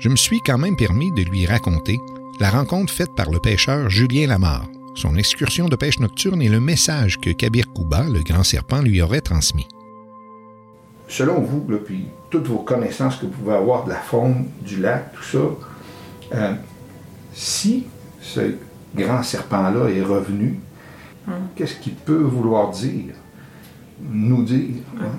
Je 0.00 0.08
me 0.08 0.16
suis 0.16 0.40
quand 0.40 0.58
même 0.58 0.76
permis 0.76 1.12
de 1.12 1.22
lui 1.22 1.46
raconter 1.46 1.98
la 2.40 2.50
rencontre 2.50 2.92
faite 2.92 3.14
par 3.16 3.30
le 3.30 3.38
pêcheur 3.38 3.90
Julien 3.90 4.28
Lamar, 4.28 4.66
son 4.98 5.16
excursion 5.16 5.68
de 5.68 5.76
pêche 5.76 6.00
nocturne 6.00 6.42
et 6.42 6.48
le 6.48 6.60
message 6.60 7.18
que 7.18 7.30
Kabir 7.30 7.72
Kouba, 7.72 8.02
le 8.12 8.20
grand 8.22 8.42
serpent, 8.42 8.82
lui 8.82 9.00
aurait 9.00 9.20
transmis. 9.20 9.68
Selon 11.06 11.40
vous, 11.40 11.64
là, 11.70 11.78
puis 11.78 12.06
toutes 12.30 12.46
vos 12.48 12.58
connaissances 12.58 13.16
que 13.16 13.26
vous 13.26 13.32
pouvez 13.32 13.54
avoir 13.54 13.84
de 13.84 13.90
la 13.90 13.96
faune, 13.96 14.46
du 14.60 14.80
lac, 14.80 15.12
tout 15.14 15.22
ça, 15.22 15.38
euh, 16.34 16.52
si 17.32 17.86
ce 18.20 18.54
grand 18.94 19.22
serpent-là 19.22 19.88
est 19.90 20.02
revenu, 20.02 20.60
Hmm. 21.26 21.32
qu'est-ce 21.56 21.74
qu'il 21.74 21.92
peut 21.92 22.22
vouloir 22.22 22.70
dire? 22.70 23.12
Nous 24.00 24.44
dire? 24.44 24.76
hein? 24.98 25.18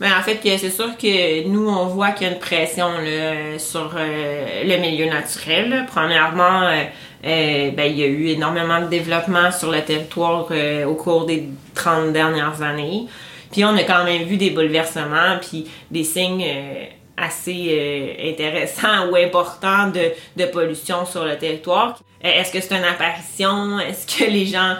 Ben, 0.00 0.08
en 0.18 0.22
fait, 0.22 0.40
c'est 0.56 0.70
sûr 0.70 0.96
que 0.96 1.46
nous, 1.48 1.68
on 1.68 1.88
voit 1.88 2.12
qu'il 2.12 2.26
y 2.26 2.30
a 2.30 2.32
une 2.32 2.38
pression 2.38 2.88
là, 2.88 3.58
sur 3.58 3.92
euh, 3.94 4.62
le 4.64 4.80
milieu 4.80 5.04
naturel. 5.10 5.68
là. 5.68 5.84
Premièrement, 5.86 6.62
euh, 6.62 6.84
euh, 7.24 7.70
ben, 7.72 7.84
il 7.84 7.98
y 7.98 8.02
a 8.02 8.06
eu 8.06 8.28
énormément 8.28 8.80
de 8.80 8.86
développement 8.86 9.52
sur 9.52 9.70
le 9.70 9.82
territoire 9.82 10.46
euh, 10.50 10.86
au 10.86 10.94
cours 10.94 11.26
des 11.26 11.48
30 11.74 12.12
dernières 12.12 12.62
années. 12.62 13.06
Puis 13.52 13.64
on 13.64 13.76
a 13.76 13.82
quand 13.82 14.04
même 14.04 14.22
vu 14.22 14.36
des 14.36 14.50
bouleversements, 14.50 15.38
puis 15.40 15.68
des 15.90 16.04
signes 16.04 16.44
euh, 16.46 16.84
assez 17.16 18.16
intéressants 18.32 19.10
ou 19.10 19.16
importants 19.16 19.88
de, 19.88 20.12
de 20.42 20.46
pollution 20.48 21.04
sur 21.04 21.24
le 21.24 21.36
territoire. 21.36 22.00
Est-ce 22.22 22.52
que 22.52 22.60
c'est 22.60 22.74
une 22.74 22.84
apparition? 22.84 23.78
Est-ce 23.80 24.06
que 24.06 24.30
les 24.30 24.46
gens 24.46 24.76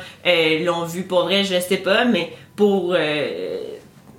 l'ont 0.64 0.84
vu 0.84 1.02
pour 1.02 1.24
vrai? 1.24 1.44
Je 1.44 1.60
sais 1.60 1.78
pas, 1.78 2.04
mais 2.04 2.32
pour... 2.56 2.96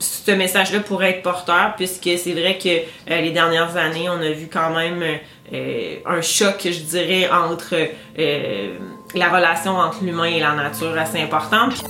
ce 0.01 0.31
message-là 0.31 0.79
pourrait 0.81 1.11
être 1.11 1.23
porteur, 1.23 1.75
puisque 1.75 2.09
c'est 2.17 2.33
vrai 2.33 2.57
que 2.57 2.69
euh, 2.69 3.21
les 3.21 3.31
dernières 3.31 3.77
années, 3.77 4.09
on 4.09 4.19
a 4.19 4.31
vu 4.31 4.47
quand 4.51 4.73
même 4.75 5.19
euh, 5.53 5.95
un 6.05 6.21
choc, 6.21 6.61
je 6.65 6.79
dirais, 6.79 7.29
entre 7.29 7.75
euh, 8.17 8.77
la 9.15 9.29
relation 9.29 9.77
entre 9.77 10.03
l'humain 10.03 10.25
et 10.25 10.39
la 10.39 10.55
nature 10.55 10.97
assez 10.97 11.21
importante. 11.21 11.83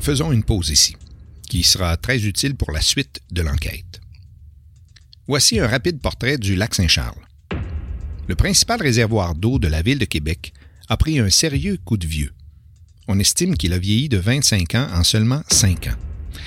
Faisons 0.00 0.32
une 0.32 0.42
pause 0.42 0.70
ici, 0.70 0.96
qui 1.48 1.62
sera 1.62 1.96
très 1.96 2.24
utile 2.24 2.56
pour 2.56 2.72
la 2.72 2.80
suite 2.80 3.20
de 3.30 3.42
l'enquête. 3.42 4.00
Voici 5.28 5.60
un 5.60 5.68
rapide 5.68 6.00
portrait 6.00 6.38
du 6.38 6.56
lac 6.56 6.74
Saint-Charles. 6.74 7.20
Le 8.26 8.34
principal 8.34 8.80
réservoir 8.80 9.34
d'eau 9.34 9.58
de 9.58 9.68
la 9.68 9.82
ville 9.82 9.98
de 9.98 10.04
Québec 10.04 10.52
a 10.88 10.96
pris 10.96 11.20
un 11.20 11.30
sérieux 11.30 11.78
coup 11.84 11.96
de 11.96 12.06
vieux. 12.06 12.32
On 13.12 13.18
estime 13.18 13.56
qu'il 13.56 13.72
a 13.72 13.78
vieilli 13.78 14.08
de 14.08 14.18
25 14.18 14.76
ans 14.76 14.86
en 14.94 15.02
seulement 15.02 15.42
5 15.48 15.88
ans. 15.88 15.96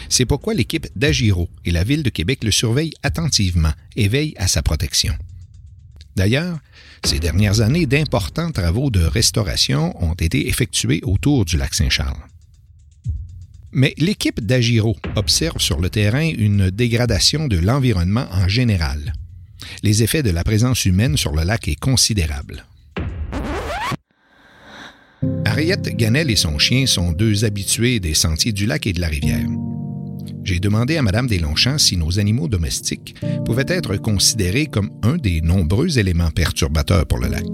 C'est 0.08 0.26
pourquoi 0.26 0.54
l'équipe 0.54 0.88
d'Agiro 0.95 1.49
et 1.65 1.71
la 1.71 1.84
ville 1.84 2.04
de 2.04 2.10
Québec 2.10 2.41
le 2.41 2.52
surveillent 2.52 2.93
attentivement 3.04 3.73
et 3.97 4.08
veillent 4.08 4.34
à 4.38 4.47
sa 4.47 4.62
protection. 4.62 5.13
D'ailleurs, 6.15 6.58
ces 7.04 7.19
dernières 7.19 7.60
années, 7.60 7.86
d'importants 7.86 8.54
travaux 8.54 8.91
de 8.91 9.02
restauration 9.02 10.02
ont 10.02 10.13
été 10.13 10.47
effectués 10.47 11.02
autour 11.04 11.43
du 11.43 11.58
lac 11.58 11.73
Saint-Charles. 11.73 12.23
Mais 13.73 13.93
l'équipe 13.97 14.39
d'Agiro 14.39 14.95
observe 15.17 15.60
sur 15.60 15.82
le 15.82 15.89
terrain 15.89 16.30
une 16.30 16.69
dégradation 16.69 17.49
de 17.49 17.58
l'environnement 17.58 18.28
en 18.32 18.47
général. 18.47 19.12
Les 19.82 20.02
effets 20.02 20.23
de 20.23 20.30
la 20.30 20.45
présence 20.45 20.86
humaine 20.86 21.17
sur 21.17 21.34
le 21.34 21.43
lac 21.43 21.67
est 21.67 21.76
considérable. 21.76 22.63
Harriet 25.54 25.78
Ganel 25.84 26.32
et 26.32 26.36
son 26.36 26.58
chien 26.58 26.88
sont 26.88 27.12
deux 27.12 27.46
habitués 27.46 28.00
des 28.00 28.16
sentiers 28.16 28.54
du 28.54 28.66
lac 28.66 28.88
et 28.88 28.94
de 28.94 29.00
la 29.00 29.08
rivière. 29.08 29.46
J'ai 30.44 30.60
demandé 30.60 30.98
à 30.98 31.04
Mme 31.04 31.28
Deslongchamps 31.28 31.78
si 31.78 31.96
nos 31.96 32.18
animaux 32.18 32.48
domestiques 32.48 33.13
pouvaient 33.46 33.68
être 33.68 33.96
considérés 33.98 34.66
comme 34.66 34.89
un 35.04 35.16
des 35.16 35.42
nombreux 35.42 36.00
éléments 36.00 36.32
perturbateurs 36.32 37.06
pour 37.06 37.20
le 37.20 37.28
lac. 37.28 37.46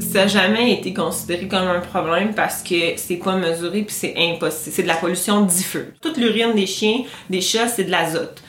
Ça 0.00 0.22
n'a 0.22 0.26
jamais 0.26 0.72
été 0.72 0.92
considéré 0.92 1.46
comme 1.46 1.68
un 1.68 1.78
problème 1.78 2.34
parce 2.34 2.64
que 2.64 2.96
c'est 2.96 3.18
pas 3.18 3.36
mesuré 3.36 3.82
puis 3.82 3.94
c'est 3.96 4.14
impossible. 4.16 4.74
C'est 4.74 4.82
de 4.82 4.88
la 4.88 4.96
pollution 4.96 5.42
diffuse. 5.42 5.92
Toute 6.02 6.18
l'urine 6.18 6.52
des 6.56 6.66
chiens, 6.66 7.02
des 7.30 7.40
chats, 7.40 7.68
c'est 7.68 7.84
de 7.84 7.92
l'azote. 7.92 8.42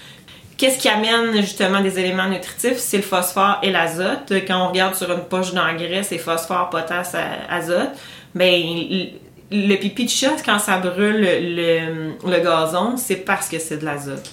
Qu'est-ce 0.58 0.80
qui 0.80 0.90
amène 0.90 1.36
justement 1.36 1.82
des 1.82 2.00
éléments 2.00 2.28
nutritifs? 2.28 2.80
C'est 2.80 2.98
le 2.98 3.04
phosphore 3.04 3.60
et 3.62 3.70
l'azote. 3.70 4.34
Quand 4.48 4.66
on 4.66 4.70
regarde 4.70 4.96
sur 4.96 5.12
une 5.12 5.26
poche 5.26 5.54
d'engrais, 5.54 6.02
c'est 6.02 6.18
phosphore, 6.18 6.72
potasse, 6.72 7.16
azote. 7.48 7.92
Ben, 8.38 8.54
l- 8.54 9.14
le 9.52 9.76
pipi 9.78 10.06
de 10.06 10.10
chat, 10.10 10.36
quand 10.46 10.60
ça 10.60 10.78
brûle 10.78 11.22
le, 11.22 12.44
gazon, 12.44 12.98
c'est 12.98 13.24
parce 13.24 13.48
que 13.48 13.60
c'est 13.60 13.78
de 13.78 13.86
l'azote. 13.86 14.30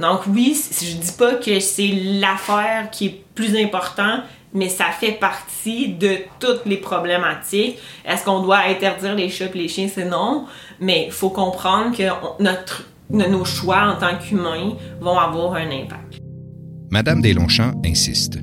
Donc 0.00 0.22
oui, 0.28 0.56
je 0.82 0.96
dis 0.96 1.12
pas 1.16 1.34
que 1.34 1.60
c'est 1.60 1.92
l'affaire 2.20 2.90
qui 2.90 3.06
est 3.06 3.24
plus 3.34 3.56
importante, 3.56 4.22
mais 4.52 4.68
ça 4.68 4.86
fait 4.98 5.12
partie 5.12 5.88
de 5.88 6.16
toutes 6.40 6.66
les 6.66 6.76
problématiques. 6.78 7.78
Est-ce 8.04 8.24
qu'on 8.24 8.40
doit 8.40 8.58
interdire 8.66 9.14
les 9.14 9.28
chats 9.28 9.46
et 9.54 9.58
les 9.58 9.68
chiens? 9.68 9.88
C'est 9.92 10.04
non. 10.04 10.46
Mais 10.80 11.04
il 11.06 11.12
faut 11.12 11.30
comprendre 11.30 11.96
que 11.96 12.02
notre, 12.42 12.84
nos 13.10 13.44
choix 13.44 13.82
en 13.94 13.96
tant 13.96 14.16
qu'humains 14.18 14.72
vont 15.00 15.18
avoir 15.18 15.54
un 15.54 15.70
impact. 15.70 16.18
Madame 16.90 17.20
Deslongchamps 17.22 17.72
insiste. 17.84 18.38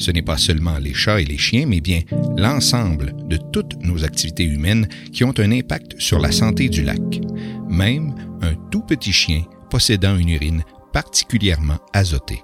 Ce 0.00 0.10
n'est 0.10 0.22
pas 0.22 0.38
seulement 0.38 0.78
les 0.78 0.94
chats 0.94 1.20
et 1.20 1.26
les 1.26 1.36
chiens, 1.36 1.66
mais 1.66 1.82
bien 1.82 2.00
l'ensemble 2.38 3.14
de 3.28 3.36
toutes 3.36 3.76
nos 3.84 4.02
activités 4.02 4.44
humaines 4.44 4.88
qui 5.12 5.24
ont 5.24 5.34
un 5.38 5.52
impact 5.52 6.00
sur 6.00 6.18
la 6.18 6.32
santé 6.32 6.70
du 6.70 6.82
lac. 6.82 7.20
Même 7.68 8.14
un 8.40 8.54
tout 8.70 8.80
petit 8.80 9.12
chien 9.12 9.42
possédant 9.68 10.16
une 10.16 10.30
urine 10.30 10.62
particulièrement 10.94 11.76
azotée. 11.92 12.42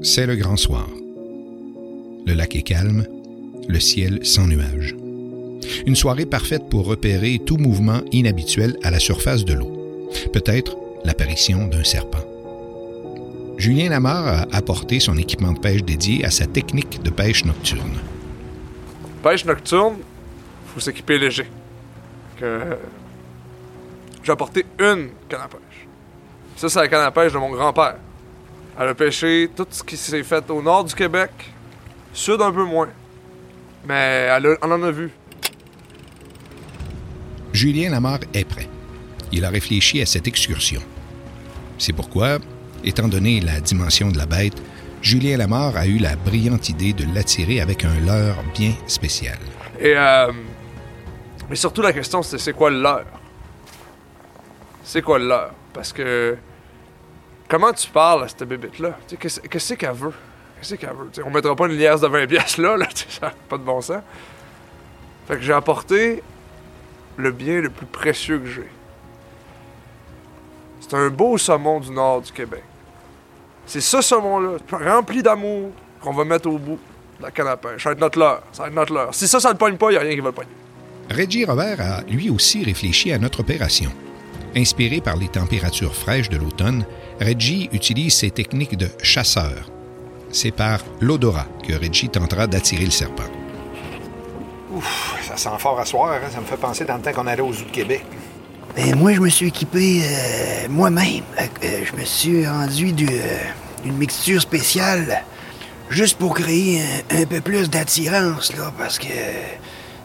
C'est 0.00 0.26
le 0.26 0.36
grand 0.36 0.56
soir. 0.56 0.88
Le 2.26 2.34
lac 2.34 2.54
est 2.54 2.62
calme, 2.62 3.06
le 3.68 3.80
ciel 3.80 4.20
sans 4.24 4.46
nuages. 4.46 4.94
Une 5.84 5.96
soirée 5.96 6.26
parfaite 6.26 6.68
pour 6.70 6.86
repérer 6.86 7.40
tout 7.44 7.56
mouvement 7.56 8.02
inhabituel 8.12 8.76
à 8.84 8.92
la 8.92 9.00
surface 9.00 9.44
de 9.44 9.54
l'eau. 9.54 10.08
Peut-être 10.32 10.76
l'apparition 11.04 11.66
d'un 11.66 11.82
serpent. 11.82 12.31
Julien 13.62 13.90
Lamar 13.90 14.26
a 14.26 14.56
apporté 14.56 14.98
son 14.98 15.16
équipement 15.16 15.52
de 15.52 15.58
pêche 15.60 15.84
dédié 15.84 16.24
à 16.24 16.32
sa 16.32 16.46
technique 16.48 17.00
de 17.00 17.10
pêche 17.10 17.44
nocturne. 17.44 17.96
Pêche 19.22 19.44
nocturne, 19.44 19.98
faut 20.74 20.80
s'équiper 20.80 21.16
léger. 21.16 21.46
Que... 22.40 22.76
J'ai 24.24 24.32
apporté 24.32 24.66
une 24.80 25.10
canne 25.28 25.42
à 25.44 25.46
pêche. 25.46 25.86
Ça, 26.56 26.68
c'est 26.68 26.80
la 26.80 26.88
canne 26.88 27.02
à 27.06 27.12
pêche 27.12 27.32
de 27.32 27.38
mon 27.38 27.50
grand-père. 27.50 27.98
Elle 28.80 28.88
a 28.88 28.94
pêché 28.96 29.48
tout 29.54 29.66
ce 29.70 29.84
qui 29.84 29.96
s'est 29.96 30.24
fait 30.24 30.50
au 30.50 30.60
nord 30.60 30.82
du 30.82 30.94
Québec, 30.96 31.30
Sud, 32.12 32.40
un 32.42 32.50
peu 32.50 32.64
moins. 32.64 32.88
Mais 33.86 34.26
elle, 34.28 34.46
a- 34.46 34.56
elle 34.60 34.72
en 34.72 34.82
a 34.82 34.90
vu. 34.90 35.08
Julien 37.52 37.90
Lamar 37.90 38.18
est 38.34 38.44
prêt. 38.44 38.68
Il 39.30 39.44
a 39.44 39.50
réfléchi 39.50 40.02
à 40.02 40.06
cette 40.06 40.26
excursion. 40.26 40.80
C'est 41.78 41.92
pourquoi, 41.92 42.38
étant 42.84 43.08
donné 43.08 43.40
la 43.40 43.60
dimension 43.60 44.08
de 44.08 44.18
la 44.18 44.26
bête, 44.26 44.60
Julien 45.02 45.36
Lamar 45.36 45.76
a 45.76 45.86
eu 45.86 45.98
la 45.98 46.14
brillante 46.16 46.68
idée 46.68 46.92
de 46.92 47.04
l'attirer 47.12 47.60
avec 47.60 47.84
un 47.84 47.98
leurre 48.00 48.42
bien 48.54 48.72
spécial. 48.86 49.38
Et 49.80 49.94
euh, 49.96 50.32
surtout 51.54 51.82
la 51.82 51.92
question 51.92 52.22
c'est 52.22 52.38
c'est 52.38 52.52
quoi 52.52 52.70
le 52.70 52.80
leur 52.80 53.04
C'est 54.84 55.02
quoi 55.02 55.18
le 55.18 55.26
leur 55.26 55.52
Parce 55.72 55.92
que 55.92 56.36
comment 57.48 57.72
tu 57.72 57.90
parles 57.90 58.24
à 58.24 58.28
cette 58.28 58.44
bébête 58.44 58.78
là 58.78 58.96
Qu'est-ce 59.18 59.74
qu'elle 59.74 59.92
veut? 59.92 60.14
Qu'est-ce 60.60 60.76
qu'elle 60.76 60.90
veut? 60.90 61.08
T'sais, 61.10 61.22
On 61.24 61.30
mettra 61.30 61.56
pas 61.56 61.66
une 61.66 61.76
liasse 61.76 62.00
de 62.00 62.06
20 62.06 62.26
pièces 62.28 62.58
là, 62.58 62.76
là 62.76 62.86
ça 62.94 63.26
a 63.26 63.30
pas 63.48 63.58
de 63.58 63.64
bon 63.64 63.80
sens. 63.80 64.02
Fait 65.26 65.34
que 65.34 65.42
j'ai 65.42 65.52
apporté 65.52 66.22
le 67.16 67.32
bien 67.32 67.60
le 67.60 67.70
plus 67.70 67.86
précieux 67.86 68.38
que 68.38 68.46
j'ai. 68.46 68.68
C'est 70.80 70.94
un 70.94 71.08
beau 71.08 71.38
saumon 71.38 71.80
du 71.80 71.90
nord 71.90 72.22
du 72.22 72.30
Québec. 72.32 72.62
C'est 73.66 73.80
ce 73.80 74.00
saumon-là, 74.00 74.58
rempli 74.70 75.22
d'amour, 75.22 75.70
qu'on 76.00 76.12
va 76.12 76.24
mettre 76.24 76.48
au 76.48 76.58
bout 76.58 76.78
de 77.18 77.22
la 77.22 77.30
canne 77.30 77.48
à 77.48 77.56
pêche. 77.56 77.82
Ça 77.82 77.90
va 77.90 77.92
être 77.94 78.00
notre 78.00 78.18
leurre. 78.18 78.42
Ça 78.52 78.62
va 78.62 78.68
être 78.68 78.74
notre 78.74 78.92
leurre. 78.92 79.14
Si 79.14 79.28
ça, 79.28 79.40
ça 79.40 79.48
ne 79.48 79.54
le 79.54 79.58
pogne 79.58 79.76
pas, 79.76 79.90
il 79.90 79.92
n'y 79.92 79.98
a 79.98 80.00
rien 80.00 80.14
qui 80.14 80.20
va 80.20 80.28
le 80.28 80.34
pogner. 80.34 80.48
Reggie 81.10 81.44
Robert 81.44 81.80
a 81.80 82.02
lui 82.02 82.30
aussi 82.30 82.64
réfléchi 82.64 83.12
à 83.12 83.18
notre 83.18 83.40
opération. 83.40 83.90
Inspiré 84.56 85.00
par 85.00 85.16
les 85.16 85.28
températures 85.28 85.94
fraîches 85.94 86.28
de 86.28 86.36
l'automne, 86.36 86.84
Reggie 87.20 87.68
utilise 87.72 88.14
ses 88.14 88.30
techniques 88.30 88.76
de 88.76 88.88
chasseur. 89.02 89.70
C'est 90.30 90.50
par 90.50 90.80
l'odorat 91.00 91.46
que 91.66 91.72
Reggie 91.74 92.08
tentera 92.08 92.46
d'attirer 92.46 92.84
le 92.84 92.90
serpent. 92.90 93.22
Ouf, 94.72 95.16
ça 95.22 95.36
sent 95.36 95.58
fort 95.58 95.78
à 95.78 95.84
soir, 95.84 96.12
hein? 96.12 96.28
ça 96.32 96.40
me 96.40 96.46
fait 96.46 96.56
penser 96.56 96.84
dans 96.84 96.96
le 96.96 97.02
temps 97.02 97.12
qu'on 97.12 97.26
allait 97.26 97.42
aux 97.42 97.52
Zoo 97.52 97.64
de 97.64 97.70
Québec. 97.70 98.04
Ben, 98.76 98.96
moi, 98.96 99.12
je 99.12 99.20
me 99.20 99.28
suis 99.28 99.48
équipé 99.48 100.02
euh, 100.02 100.66
moi-même. 100.70 101.22
Euh, 101.38 101.84
je 101.84 101.94
me 102.00 102.04
suis 102.04 102.46
rendu 102.46 102.92
du, 102.92 103.06
euh, 103.06 103.38
d'une 103.84 103.96
mixture 103.96 104.40
spéciale 104.40 105.22
juste 105.90 106.16
pour 106.18 106.34
créer 106.34 106.80
un, 107.10 107.22
un 107.22 107.26
peu 107.26 107.40
plus 107.42 107.68
d'attirance, 107.68 108.56
là, 108.56 108.72
parce 108.78 108.98
que 108.98 109.08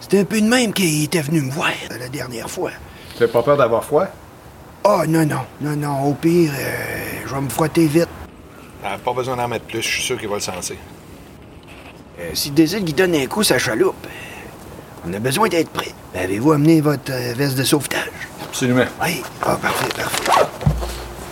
c'était 0.02 0.20
un 0.20 0.26
peu 0.26 0.42
de 0.42 0.48
même 0.48 0.74
qu'il 0.74 1.04
était 1.04 1.22
venu 1.22 1.42
me 1.42 1.52
voir 1.52 1.72
euh, 1.92 1.98
la 1.98 2.10
dernière 2.10 2.50
fois. 2.50 2.72
Tu 3.16 3.24
n'as 3.24 3.30
pas 3.30 3.42
peur 3.42 3.56
d'avoir 3.56 3.86
froid? 3.86 4.08
Oh, 4.84 5.04
non, 5.08 5.26
non, 5.26 5.42
non, 5.62 5.76
non, 5.78 6.04
au 6.04 6.14
pire, 6.14 6.52
euh, 6.54 7.22
je 7.26 7.34
vais 7.34 7.42
me 7.42 7.50
frotter 7.50 7.88
vite. 7.88 8.10
Ah, 8.84 8.98
pas 9.04 9.14
besoin 9.14 9.38
d'en 9.38 9.48
mettre 9.48 9.66
plus, 9.66 9.82
je 9.82 9.88
suis 9.88 10.04
sûr 10.04 10.20
qu'il 10.20 10.28
va 10.28 10.36
le 10.36 10.42
sentir. 10.42 10.76
Euh, 12.20 12.32
si 12.34 12.52
décide 12.52 12.84
qu'il 12.84 12.96
donne 12.96 13.16
un 13.16 13.26
coup 13.28 13.44
sa 13.44 13.58
chaloupe, 13.58 13.96
euh, 14.06 15.08
on 15.10 15.14
a 15.14 15.20
besoin 15.20 15.48
d'être 15.48 15.70
prêt. 15.70 15.94
Avez-vous 16.16 16.52
amené 16.52 16.82
votre 16.82 17.12
euh, 17.12 17.34
veste 17.34 17.58
de 17.58 17.64
sauvetage? 17.64 18.10
Absolument. 18.48 18.86
Oui. 19.02 19.22
Ah, 19.44 19.58
parfait, 19.62 19.90
parfait. 19.96 20.48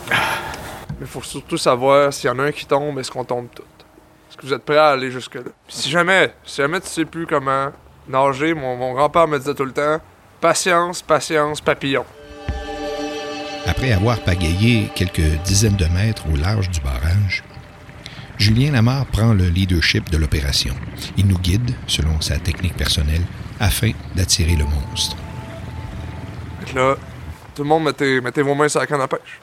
Mais 0.10 1.02
il 1.02 1.08
faut 1.08 1.22
surtout 1.22 1.58
savoir 1.58 2.14
s'il 2.14 2.30
y 2.30 2.34
en 2.34 2.40
a 2.40 2.44
un 2.44 2.52
qui 2.52 2.66
tombe, 2.66 2.98
est-ce 3.00 3.12
qu'on 3.12 3.26
tombe 3.26 3.48
tous? 3.54 3.64
Est-ce 3.64 4.38
que 4.38 4.46
vous 4.46 4.54
êtes 4.54 4.64
prêts 4.64 4.78
à 4.78 4.90
aller 4.90 5.12
jusque-là? 5.12 5.52
Puis 5.68 5.76
si 5.76 5.90
jamais, 5.90 6.34
si 6.46 6.58
jamais 6.58 6.80
tu 6.80 6.88
sais 6.88 7.06
plus 7.06 7.26
comment 7.26 7.72
nager, 8.08 8.54
mon, 8.54 8.76
mon 8.78 8.94
grand-père 8.94 9.28
me 9.28 9.38
disait 9.38 9.54
tout 9.54 9.66
le 9.66 9.74
temps, 9.74 10.00
patience, 10.40 11.02
patience, 11.02 11.62
papillon. 11.62 12.06
Après 13.66 13.92
avoir 13.92 14.20
pagayé 14.20 14.90
quelques 14.96 15.42
dizaines 15.44 15.76
de 15.76 15.86
mètres 15.86 16.24
au 16.32 16.38
large 16.38 16.70
du 16.70 16.80
barrage, 16.82 17.44
Julien 18.38 18.72
Lamar 18.72 19.06
prend 19.08 19.34
le 19.34 19.48
leadership 19.48 20.10
de 20.10 20.18
l'opération. 20.18 20.76
Il 21.18 21.28
nous 21.28 21.40
guide, 21.40 21.72
selon 21.88 22.20
sa 22.22 22.38
technique 22.38 22.76
personnelle, 22.76 23.24
afin 23.60 23.92
d'attirer 24.16 24.56
le 24.56 24.66
monstre. 24.66 25.16
Fait 26.66 26.74
que 26.74 26.80
là, 26.80 26.96
tout 27.54 27.64
le 27.64 27.70
monde 27.70 27.84
mettez, 27.84 28.22
mettez 28.22 28.42
vos 28.42 28.56
mains 28.56 28.68
sur 28.68 28.80
la 28.80 28.88
canne 28.88 29.02
à 29.02 29.08
pêche. 29.08 29.40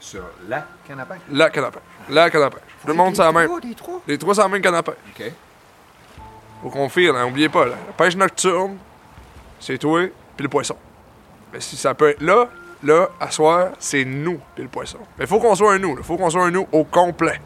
Sur 0.00 0.22
la 0.48 0.66
canne 0.86 1.00
à 1.00 1.06
pêche? 1.06 1.18
La 1.30 1.50
canne 1.50 1.64
à 1.64 1.70
pêche. 1.70 1.82
La 2.10 2.30
canne 2.30 2.42
à 2.42 2.50
pêche. 2.50 2.60
Tout 2.82 2.88
le 2.88 2.94
monde 2.94 3.14
sur 3.14 3.24
la 3.24 3.32
même. 3.32 3.50
Les 3.62 3.74
trois? 3.74 4.02
Les 4.06 4.18
trois 4.18 4.34
sur 4.34 4.42
la 4.42 4.48
même 4.48 4.62
canne 4.62 4.74
à 4.74 4.82
pêche. 4.82 4.96
OK. 5.18 5.32
Faut 6.62 6.70
qu'on 6.70 6.88
file, 6.88 7.12
hein, 7.14 7.26
oubliez 7.26 7.48
pas, 7.48 7.66
là. 7.66 7.74
La 7.86 7.92
pêche 7.92 8.16
nocturne, 8.16 8.76
c'est 9.60 9.78
toi 9.78 10.08
puis 10.36 10.42
le 10.42 10.48
poisson. 10.48 10.76
Mais 11.52 11.60
si 11.60 11.76
ça 11.76 11.94
peut 11.94 12.10
être 12.10 12.22
là, 12.22 12.48
là, 12.82 13.08
à 13.20 13.30
soir, 13.30 13.72
c'est 13.78 14.04
nous 14.04 14.40
puis 14.54 14.64
le 14.64 14.70
poisson. 14.70 14.98
Mais 15.18 15.26
faut 15.26 15.38
qu'on 15.38 15.54
soit 15.54 15.74
un 15.74 15.78
nous, 15.78 15.94
là. 15.96 16.02
Faut 16.02 16.16
qu'on 16.16 16.30
soit 16.30 16.44
un 16.44 16.50
nous 16.50 16.66
au 16.72 16.84
complet. 16.84 17.40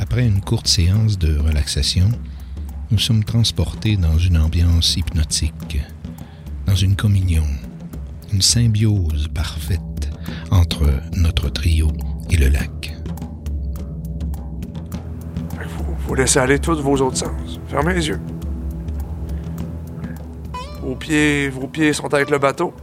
Après 0.00 0.26
une 0.26 0.40
courte 0.40 0.66
séance 0.66 1.18
de 1.18 1.38
relaxation, 1.38 2.08
nous 2.90 2.98
sommes 2.98 3.24
transportés 3.24 3.96
dans 3.96 4.18
une 4.18 4.36
ambiance 4.36 4.96
hypnotique, 4.96 5.78
dans 6.66 6.74
une 6.74 6.96
communion, 6.96 7.44
une 8.32 8.42
symbiose 8.42 9.28
parfaite 9.34 9.80
entre 10.50 10.84
notre 11.16 11.48
trio 11.48 11.88
et 12.30 12.36
le 12.36 12.48
lac. 12.48 12.94
Faut, 15.68 15.84
faut 16.06 16.14
laisser 16.14 16.38
aller 16.38 16.58
tous 16.58 16.80
vos 16.80 16.96
autres 17.00 17.16
sens. 17.18 17.60
Fermez 17.68 17.94
les 17.94 18.08
yeux. 18.08 18.20
Vos 20.82 20.96
pieds, 20.96 21.48
vos 21.48 21.68
pieds 21.68 21.92
sont 21.92 22.12
avec 22.12 22.30
le 22.30 22.38
bateau. 22.38 22.74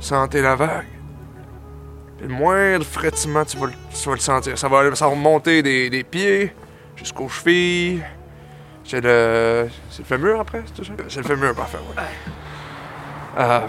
Sentez 0.00 0.42
la 0.42 0.56
vague. 0.56 0.86
Puis 2.18 2.26
le 2.26 2.34
moindre 2.34 2.84
frétiment, 2.84 3.44
tu 3.44 3.56
vas, 3.56 3.66
le- 3.66 3.72
tu 3.94 4.08
vas 4.08 4.14
le 4.14 4.20
sentir. 4.20 4.58
Ça 4.58 4.68
va, 4.68 4.94
ça 4.94 5.08
va 5.08 5.14
monter 5.14 5.62
des, 5.62 5.88
des 5.90 6.02
pieds 6.02 6.52
jusqu'aux 6.96 7.28
chevilles. 7.28 8.02
C'est 8.84 9.00
le. 9.00 9.68
C'est 9.90 10.00
le 10.00 10.04
fémur 10.06 10.40
après, 10.40 10.62
c'est 10.66 10.74
tout 10.74 10.84
ça? 10.84 10.92
C'est 11.08 11.18
le 11.20 11.26
fémur, 11.26 11.54
parfait, 11.54 11.78
ouais. 11.78 12.02
Euh, 13.38 13.60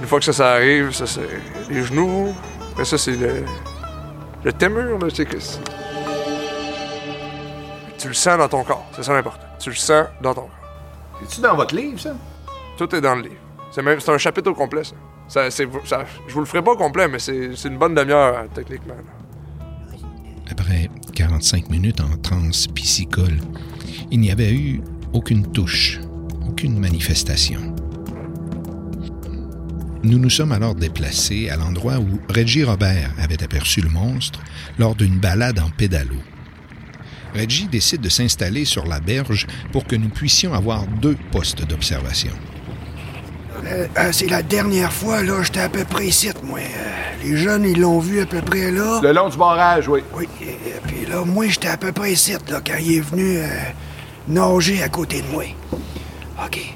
une 0.00 0.06
fois 0.06 0.18
que 0.18 0.24
ça, 0.24 0.32
ça 0.32 0.52
arrive, 0.52 0.92
ça 0.92 1.06
c'est 1.06 1.20
les 1.70 1.82
genoux. 1.82 2.34
Mais 2.78 2.84
ça 2.84 2.96
c'est 2.98 3.16
le. 3.16 3.44
Le 4.42 4.52
témur, 4.54 4.98
là, 4.98 5.08
que. 5.10 5.36
Tu 7.98 8.08
le 8.08 8.14
sens 8.14 8.38
dans 8.38 8.48
ton 8.48 8.64
corps, 8.64 8.86
c'est 8.96 9.02
ça 9.02 9.12
l'important. 9.12 9.44
Tu 9.58 9.68
le 9.70 9.76
sens 9.76 10.06
dans 10.22 10.32
ton 10.32 10.40
corps. 10.42 10.50
C'est-tu 11.22 11.40
dans 11.42 11.54
votre 11.54 11.74
livre, 11.74 12.00
ça? 12.00 12.14
Tout 12.78 12.94
est 12.94 13.00
dans 13.02 13.14
le 13.16 13.22
livre. 13.22 13.34
C'est 13.72 13.82
même 13.82 14.00
c'est 14.00 14.10
un 14.10 14.16
chapitre 14.18 14.50
au 14.50 14.54
complet, 14.54 14.82
ça. 14.84 14.94
ça, 15.28 15.50
c'est- 15.50 15.68
ça- 15.84 16.04
je 16.26 16.32
vous 16.32 16.40
le 16.40 16.46
ferai 16.46 16.62
pas 16.62 16.72
au 16.72 16.76
complet, 16.76 17.06
mais 17.08 17.18
c'est 17.18 17.54
c'est 17.54 17.68
une 17.68 17.76
bonne 17.76 17.94
demi-heure, 17.94 18.34
euh, 18.38 18.46
techniquement. 18.54 18.94
là. 18.94 19.66
Après 20.50 20.88
45 21.14 21.68
minutes 21.68 22.00
en 22.00 22.16
transe 22.16 22.66
piscicole, 22.66 23.38
il 24.10 24.18
n'y 24.20 24.30
avait 24.32 24.52
eu 24.54 24.80
aucune 25.12 25.52
touche, 25.52 26.00
aucune 26.48 26.78
manifestation. 26.78 27.76
Nous 30.02 30.18
nous 30.18 30.30
sommes 30.30 30.52
alors 30.52 30.74
déplacés 30.74 31.50
à 31.50 31.56
l'endroit 31.56 31.98
où 31.98 32.20
Reggie 32.34 32.64
Robert 32.64 33.10
avait 33.22 33.42
aperçu 33.42 33.82
le 33.82 33.90
monstre 33.90 34.40
lors 34.78 34.94
d'une 34.94 35.18
balade 35.18 35.58
en 35.58 35.68
pédalo. 35.68 36.16
Reggie 37.34 37.68
décide 37.68 38.00
de 38.00 38.08
s'installer 38.08 38.64
sur 38.64 38.86
la 38.86 38.98
berge 38.98 39.46
pour 39.72 39.86
que 39.86 39.96
nous 39.96 40.08
puissions 40.08 40.54
avoir 40.54 40.86
deux 40.86 41.16
postes 41.30 41.66
d'observation. 41.66 42.32
Euh, 43.66 43.86
euh, 43.98 44.08
c'est 44.10 44.26
la 44.26 44.42
dernière 44.42 44.90
fois, 44.90 45.22
là, 45.22 45.42
j'étais 45.42 45.60
à 45.60 45.68
peu 45.68 45.84
près 45.84 46.06
ici, 46.06 46.30
moi. 46.44 46.60
Euh, 46.60 47.22
les 47.22 47.36
jeunes, 47.36 47.64
ils 47.66 47.78
l'ont 47.78 47.98
vu 47.98 48.20
à 48.22 48.26
peu 48.26 48.40
près 48.40 48.70
là. 48.70 49.00
Le 49.02 49.12
long 49.12 49.28
du 49.28 49.36
barrage, 49.36 49.86
oui. 49.86 50.00
Oui, 50.16 50.26
et, 50.40 50.44
et 50.46 50.80
puis 50.86 51.04
là, 51.06 51.24
moi, 51.26 51.46
j'étais 51.46 51.68
à 51.68 51.76
peu 51.76 51.92
près 51.92 52.12
ici, 52.12 52.32
là, 52.48 52.62
quand 52.66 52.78
il 52.80 52.96
est 52.96 53.00
venu 53.00 53.36
euh, 53.36 53.46
nager 54.28 54.82
à 54.82 54.88
côté 54.88 55.20
de 55.20 55.26
moi. 55.28 55.44
OK. 56.42 56.74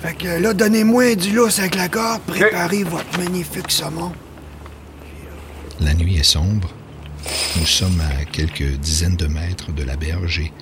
Fait 0.00 0.14
que 0.14 0.40
là, 0.40 0.52
donnez-moi 0.52 1.14
du 1.14 1.32
lousse 1.32 1.58
avec 1.58 1.74
la 1.74 1.88
corde, 1.88 2.20
préparez 2.22 2.84
votre 2.84 3.18
magnifique 3.18 3.70
saumon. 3.70 4.12
La 5.80 5.94
nuit 5.94 6.16
est 6.16 6.22
sombre. 6.22 6.70
Nous 7.56 7.66
sommes 7.66 8.00
à 8.00 8.24
quelques 8.24 8.76
dizaines 8.76 9.16
de 9.16 9.26
mètres 9.26 9.72
de 9.72 9.82
la 9.82 9.96
berge 9.96 10.40
et 10.40 10.52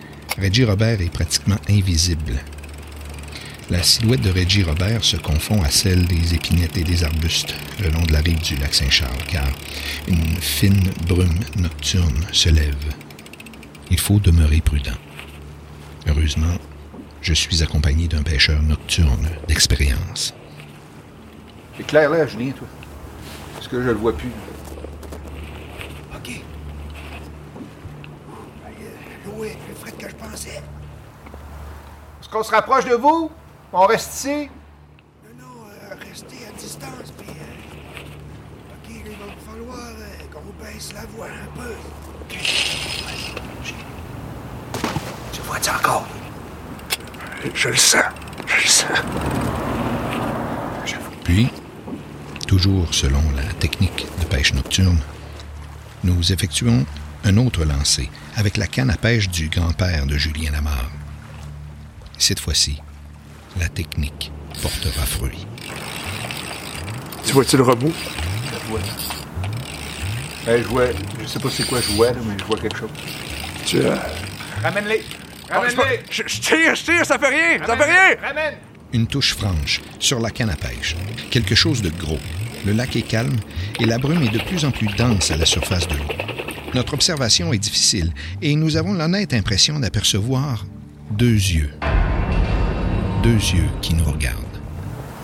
Reggie 0.41 0.65
Robert 0.65 1.01
est 1.01 1.13
pratiquement 1.13 1.59
invisible. 1.69 2.35
La 3.71 3.83
silhouette 3.83 4.21
de 4.21 4.31
Reggie 4.31 4.63
Robert 4.63 5.03
se 5.05 5.17
confond 5.17 5.63
à 5.63 5.71
celle 5.71 6.05
des 6.07 6.35
épinettes 6.35 6.77
et 6.77 6.85
des 6.85 7.03
arbustes 7.03 7.55
le 7.83 7.91
long 7.91 8.03
de 8.03 8.13
la 8.13 8.21
rive 8.21 8.43
du 8.43 8.57
lac 8.57 8.75
Saint-Charles, 8.75 9.25
car 9.27 9.49
une 10.07 10.37
fine 10.41 10.91
brume 11.07 11.39
nocturne 11.57 12.27
se 12.33 12.51
lève. 12.51 12.75
Il 13.91 13.99
faut 13.99 14.19
demeurer 14.19 14.61
prudent. 14.61 14.99
Heureusement, 16.07 16.59
je 17.25 17.33
suis 17.33 17.63
accompagné 17.63 18.07
d'un 18.07 18.23
pêcheur 18.23 18.61
nocturne 18.63 19.31
d'expérience. 19.49 20.35
C'est 21.77 21.87
clair 21.87 22.11
là, 22.11 22.27
Julien, 22.27 22.53
toi. 22.53 22.69
Parce 23.55 23.67
que 23.67 23.83
je 23.83 23.89
le 23.89 23.95
vois 23.95 24.15
plus? 24.15 24.31
OK. 26.15 26.43
L'eau 29.25 29.45
est 29.45 29.57
plus 29.57 29.75
frette 29.75 29.97
que 29.97 30.09
je 30.09 30.15
pensais. 30.15 30.63
Est-ce 32.21 32.29
qu'on 32.29 32.43
se 32.43 32.51
rapproche 32.51 32.85
de 32.85 32.95
vous? 32.95 33.31
On 33.73 33.87
reste 33.87 34.15
ici? 34.15 34.51
Non, 35.39 35.47
euh, 35.67 35.95
restez 36.09 36.47
à 36.47 36.53
distance, 36.59 37.11
puis... 37.17 37.29
euh, 37.31 38.75
OK, 38.75 39.03
il 39.07 39.11
va 39.13 39.51
falloir 39.51 39.79
euh, 39.79 40.25
qu'on 40.31 40.63
baisse 40.63 40.93
la 40.93 41.07
voix 41.07 41.27
un 41.27 41.59
peu. 41.59 41.75
vois-tu 45.47 45.71
encore? 45.71 46.07
Je 47.53 47.69
le 47.69 47.77
sens. 47.77 48.05
Je 48.47 48.57
le 48.63 48.69
sens. 48.69 48.99
Puis, 51.25 51.49
toujours 52.47 52.95
selon 52.95 53.23
la 53.37 53.53
technique 53.55 54.07
de 54.21 54.25
pêche 54.27 54.55
nocturne, 54.55 55.01
nous 56.05 56.33
effectuons 56.33 56.87
un 57.25 57.37
autre 57.37 57.65
lancer 57.65 58.11
avec 58.37 58.57
la 58.57 58.67
canne 58.67 58.91
à 58.91 58.97
pêche 58.97 59.29
du 59.29 59.49
grand-père 59.49 60.07
de 60.07 60.17
Julien 60.17 60.53
Lamar. 60.53 60.91
Cette 62.19 62.41
fois-ci, 62.41 62.81
la 63.59 63.69
technique 63.69 64.33
portera 64.63 65.05
fruit. 65.07 65.47
Tu 67.25 67.33
vois-tu 67.33 67.57
le 67.57 67.63
robot? 67.63 67.93
Je 68.53 68.69
vois. 68.71 68.81
Eh, 70.47 70.63
je 70.63 70.69
vois. 70.69 70.87
Je 71.21 71.27
sais 71.27 71.39
pas 71.39 71.51
c'est 71.51 71.67
quoi 71.67 71.81
je 71.81 71.93
vois, 71.93 72.13
là, 72.13 72.19
mais 72.27 72.37
je 72.39 72.45
vois 72.45 72.59
quelque 72.59 72.79
chose. 72.79 72.91
Tu 73.65 73.79
euh, 73.79 73.97
Ramène-les! 74.63 75.05
Ah, 75.51 75.61
je, 75.69 75.77
Ramène-les! 75.77 76.01
je- 76.11 76.23
je 76.27 76.41
tire, 76.41 76.75
je 76.75 76.83
tire, 76.85 77.07
ça 77.07 77.19
fait 77.19 77.29
rien! 77.29 77.67
Ça 77.67 77.77
fait 77.77 77.85
rien! 77.85 78.17
Ramène! 78.23 78.55
Une 78.93 79.07
touche 79.07 79.35
franche 79.35 79.81
sur 79.99 80.21
la 80.21 80.31
canne 80.31 80.51
à 80.51 80.57
pêche. 80.57 80.97
Quelque 81.31 81.55
chose 81.55 81.83
de 81.83 81.91
gros. 81.91 82.19
Le 82.65 82.73
lac 82.73 82.95
est 82.97 83.03
calme 83.03 83.37
et 83.81 83.85
la 83.87 83.99
brume 83.99 84.23
est 84.23 84.29
de 84.33 84.39
plus 84.39 84.65
en 84.65 84.71
plus 84.71 84.87
dense 84.97 85.31
à 85.31 85.37
la 85.37 85.45
surface 85.45 85.87
de 85.89 85.95
l'eau. 85.97 86.05
Notre 86.75 86.95
observation 86.95 87.53
est 87.53 87.59
difficile 87.59 88.13
et 88.41 88.55
nous 88.57 88.77
avons 88.77 88.95
l'honnête 88.95 89.35
impression 89.35 89.79
d'apercevoir 89.81 90.65
deux 91.11 91.35
yeux. 91.35 91.71
Deux 93.23 93.35
yeux 93.35 93.69
qui 93.83 93.95
nous 93.95 94.05
regardent. 94.05 94.41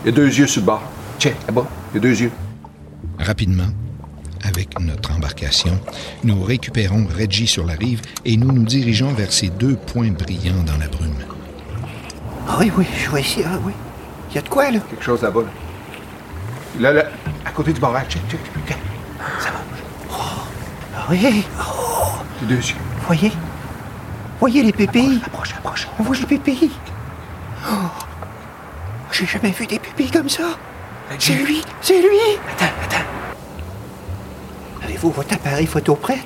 Il 0.04 0.06
y 0.06 0.12
a 0.12 0.16
deux 0.16 0.26
yeux 0.38 0.46
sur 0.46 0.62
le 0.62 0.66
bord. 0.66 0.82
Tiens, 1.18 1.34
là-bas, 1.46 1.66
il 1.92 1.96
y 1.96 1.98
a 1.98 2.00
deux 2.00 2.20
yeux. 2.22 2.30
Rapidement, 3.18 3.68
avec 4.42 4.78
notre 4.80 5.12
embarcation, 5.12 5.78
nous 6.24 6.42
récupérons 6.42 7.06
Reggie 7.06 7.46
sur 7.46 7.66
la 7.66 7.74
rive 7.74 8.02
et 8.24 8.36
nous 8.36 8.52
nous 8.52 8.64
dirigeons 8.64 9.12
vers 9.12 9.32
ces 9.32 9.48
deux 9.48 9.76
points 9.76 10.10
brillants 10.10 10.62
dans 10.64 10.76
la 10.78 10.88
brume. 10.88 11.14
Ah 12.48 12.56
oui, 12.58 12.70
oui, 12.76 12.86
je 12.96 13.10
vois 13.10 13.20
ici. 13.20 13.42
Ah 13.44 13.58
oui. 13.62 13.72
Il 14.30 14.36
y 14.36 14.38
a 14.38 14.42
de 14.42 14.48
quoi, 14.48 14.70
là? 14.70 14.80
Quelque 14.90 15.04
chose 15.04 15.22
là-bas. 15.22 15.42
Là, 16.78 16.92
là, 16.92 17.04
à 17.44 17.50
côté 17.50 17.72
du 17.72 17.80
barrage. 17.80 18.08
Check, 18.08 18.22
check, 18.30 18.40
check. 18.66 18.76
Ça 19.38 19.50
va. 19.50 19.58
Ah 20.96 21.06
oui. 21.10 21.44
C'est 22.38 22.46
deux 22.46 22.54
yeux. 22.56 22.76
Voyez? 23.06 23.32
Voyez 24.38 24.62
les 24.62 24.72
pépilles? 24.72 25.20
Approche, 25.26 25.52
approche. 25.52 25.88
On 25.98 26.02
voit 26.02 26.16
les 26.16 26.26
pépilles. 26.26 26.70
Oh. 27.68 27.74
J'ai 29.12 29.26
jamais 29.26 29.50
vu 29.50 29.66
des 29.66 29.78
pépilles 29.78 30.10
comme 30.10 30.28
ça. 30.28 30.56
C'est 31.18 31.34
lui, 31.34 31.62
c'est 31.82 32.00
lui. 32.00 32.38
Attends, 32.56 32.72
attends. 32.84 33.09
Votre 35.02 35.34
appareil 35.34 35.66
photo 35.66 35.94
prête? 35.94 36.20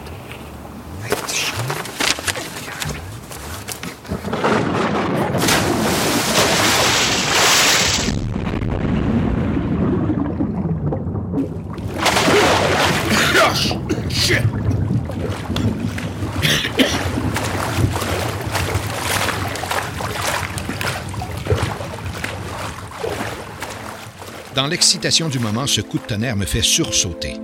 Dans 24.54 24.66
l'excitation 24.68 25.28
du 25.28 25.38
moment, 25.38 25.66
ce 25.66 25.80
coup 25.80 25.98
de 25.98 26.04
tonnerre 26.04 26.36
me 26.36 26.44
fait 26.44 26.62
sursauter. 26.62 27.43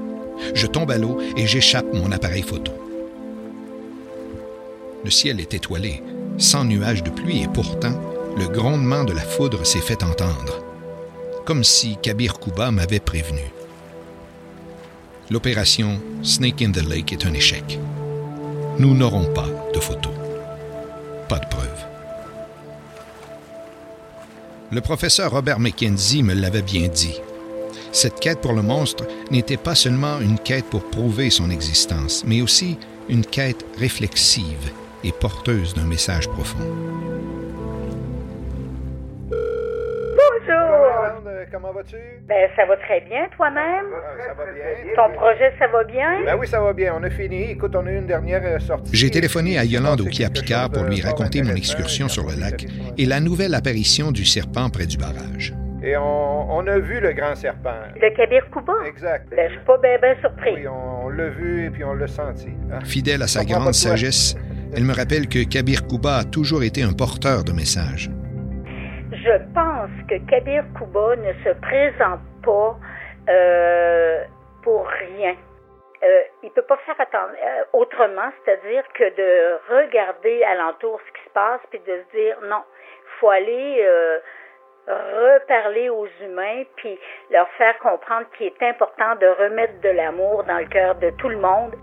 Je 0.54 0.66
tombe 0.66 0.90
à 0.90 0.98
l'eau 0.98 1.18
et 1.36 1.46
j'échappe 1.46 1.92
mon 1.92 2.12
appareil 2.12 2.42
photo. 2.42 2.72
Le 5.04 5.10
ciel 5.10 5.40
est 5.40 5.54
étoilé, 5.54 6.02
sans 6.38 6.64
nuages 6.64 7.02
de 7.02 7.10
pluie, 7.10 7.42
et 7.42 7.48
pourtant, 7.48 7.98
le 8.36 8.48
grondement 8.48 9.04
de 9.04 9.12
la 9.12 9.22
foudre 9.22 9.64
s'est 9.66 9.80
fait 9.80 10.02
entendre, 10.02 10.62
comme 11.46 11.64
si 11.64 11.96
Kabir 12.02 12.38
Kuba 12.38 12.70
m'avait 12.70 13.00
prévenu. 13.00 13.52
L'opération 15.30 16.00
Snake 16.22 16.62
in 16.62 16.72
the 16.72 16.82
Lake 16.88 17.12
est 17.12 17.24
un 17.24 17.32
échec. 17.32 17.78
Nous 18.78 18.94
n'aurons 18.94 19.32
pas 19.32 19.48
de 19.72 19.78
photos. 19.78 20.12
Pas 21.28 21.38
de 21.38 21.46
preuves. 21.46 21.86
Le 24.72 24.80
professeur 24.80 25.30
Robert 25.30 25.60
McKenzie 25.60 26.22
me 26.22 26.34
l'avait 26.34 26.62
bien 26.62 26.88
dit. 26.88 27.20
Cette 27.92 28.20
quête 28.20 28.40
pour 28.40 28.52
le 28.52 28.62
monstre 28.62 29.04
n'était 29.30 29.56
pas 29.56 29.74
seulement 29.74 30.20
une 30.20 30.38
quête 30.38 30.66
pour 30.66 30.88
prouver 30.90 31.28
son 31.28 31.50
existence, 31.50 32.24
mais 32.24 32.40
aussi 32.40 32.78
une 33.08 33.24
quête 33.24 33.64
réflexive 33.78 34.70
et 35.02 35.10
porteuse 35.10 35.74
d'un 35.74 35.84
message 35.84 36.28
profond. 36.28 36.58
Bonjour. 39.28 40.60
Comment 41.50 41.72
vas-tu? 41.72 41.96
Ben, 42.28 42.48
ça 42.54 42.64
va 42.64 42.76
très 42.76 43.00
bien, 43.00 43.26
toi-même? 43.36 43.86
Ça 44.24 44.34
va 44.34 44.52
bien. 44.52 44.94
Ton 44.94 45.12
projet, 45.16 45.52
ça 45.58 45.66
va 45.66 45.82
bien? 45.82 46.24
Ben 46.24 46.36
oui, 46.38 46.46
ça 46.46 46.60
va 46.60 46.72
bien. 46.72 46.94
On 46.96 47.02
a 47.02 47.10
fini. 47.10 47.50
Écoute, 47.50 47.74
on 47.74 47.84
a 47.86 47.90
eu 47.90 47.98
une 47.98 48.06
dernière 48.06 48.42
euh, 48.44 48.60
sortie. 48.60 48.94
J'ai 48.94 49.10
téléphoné 49.10 49.58
à 49.58 49.64
Yolande 49.64 50.00
Okia-Picard 50.00 50.70
pour 50.70 50.84
lui 50.84 51.00
raconter 51.00 51.42
mon 51.42 51.56
excursion 51.56 52.08
sur 52.08 52.24
le 52.28 52.38
lac 52.38 52.66
et 52.96 53.06
la 53.06 53.18
nouvelle 53.18 53.54
apparition 53.54 54.12
du 54.12 54.24
serpent 54.24 54.70
près 54.70 54.86
du 54.86 54.96
barrage. 54.96 55.54
Et 55.82 55.96
on, 55.96 56.50
on 56.58 56.66
a 56.66 56.78
vu 56.78 57.00
le 57.00 57.12
grand 57.12 57.34
serpent. 57.34 57.72
Le 58.00 58.10
Kabir 58.14 58.50
Kuba? 58.50 58.74
Exact. 58.86 59.28
Ben, 59.34 59.48
je 59.48 59.54
suis 59.56 59.64
pas 59.64 59.78
bien 59.78 59.98
ben 59.98 60.16
surpris. 60.20 60.54
Oui, 60.56 60.68
on, 60.68 61.06
on 61.06 61.08
l'a 61.08 61.28
vu 61.28 61.66
et 61.66 61.70
puis 61.70 61.84
on 61.84 61.94
l'a 61.94 62.06
senti. 62.06 62.50
hein. 62.72 62.80
Fidèle 62.84 63.22
à 63.22 63.26
sa 63.26 63.44
grande 63.44 63.72
sagesse, 63.72 64.36
elle 64.76 64.84
me 64.84 64.92
rappelle 64.94 65.26
que 65.26 65.48
Kabir 65.48 65.86
Kuba 65.88 66.16
a 66.18 66.24
toujours 66.24 66.62
été 66.62 66.82
un 66.82 66.92
porteur 66.92 67.44
de 67.44 67.52
messages. 67.52 68.10
Je 69.12 69.36
pense 69.54 69.90
que 70.08 70.16
Kabir 70.30 70.64
Kuba 70.76 71.16
ne 71.16 71.32
se 71.44 71.52
présente 71.60 72.20
pas 72.44 72.78
euh, 73.28 74.22
pour 74.62 74.86
rien. 74.86 75.34
Euh, 76.02 76.22
il 76.42 76.50
peut 76.50 76.62
pas 76.62 76.78
faire 76.86 76.98
attendre, 76.98 77.32
euh, 77.36 77.62
autrement, 77.78 78.30
c'est-à-dire 78.44 78.82
que 78.94 79.04
de 79.04 79.58
regarder 79.68 80.42
alentour 80.44 80.98
ce 81.06 81.12
qui 81.12 81.24
se 81.28 81.32
passe 81.34 81.60
puis 81.70 81.80
de 81.80 81.92
se 81.92 82.16
dire 82.16 82.36
non, 82.48 82.62
faut 83.20 83.28
aller 83.28 83.80
euh, 83.82 84.18
reparler 84.86 85.88
aux 85.88 86.06
humains 86.24 86.64
puis 86.76 86.98
leur 87.30 87.48
faire 87.58 87.78
comprendre 87.78 88.26
qu'il 88.36 88.46
est 88.46 88.62
important 88.68 89.14
de 89.20 89.26
remettre 89.42 89.80
de 89.82 89.88
l'amour 89.90 90.44
dans 90.44 90.58
le 90.58 90.66
cœur 90.66 90.94
de 90.96 91.10
tout 91.18 91.28
le 91.28 91.38
monde. 91.38 91.74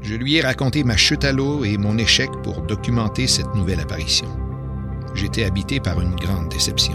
Je 0.00 0.14
lui 0.14 0.38
ai 0.38 0.42
raconté 0.42 0.84
ma 0.84 0.96
chute 0.96 1.24
à 1.24 1.32
l'eau 1.32 1.64
et 1.64 1.76
mon 1.78 1.98
échec 1.98 2.30
pour 2.44 2.60
documenter 2.62 3.26
cette 3.26 3.52
nouvelle 3.54 3.80
apparition. 3.80 4.28
J'étais 5.14 5.44
habité 5.44 5.80
par 5.80 6.00
une 6.00 6.14
grande 6.14 6.48
déception. 6.50 6.94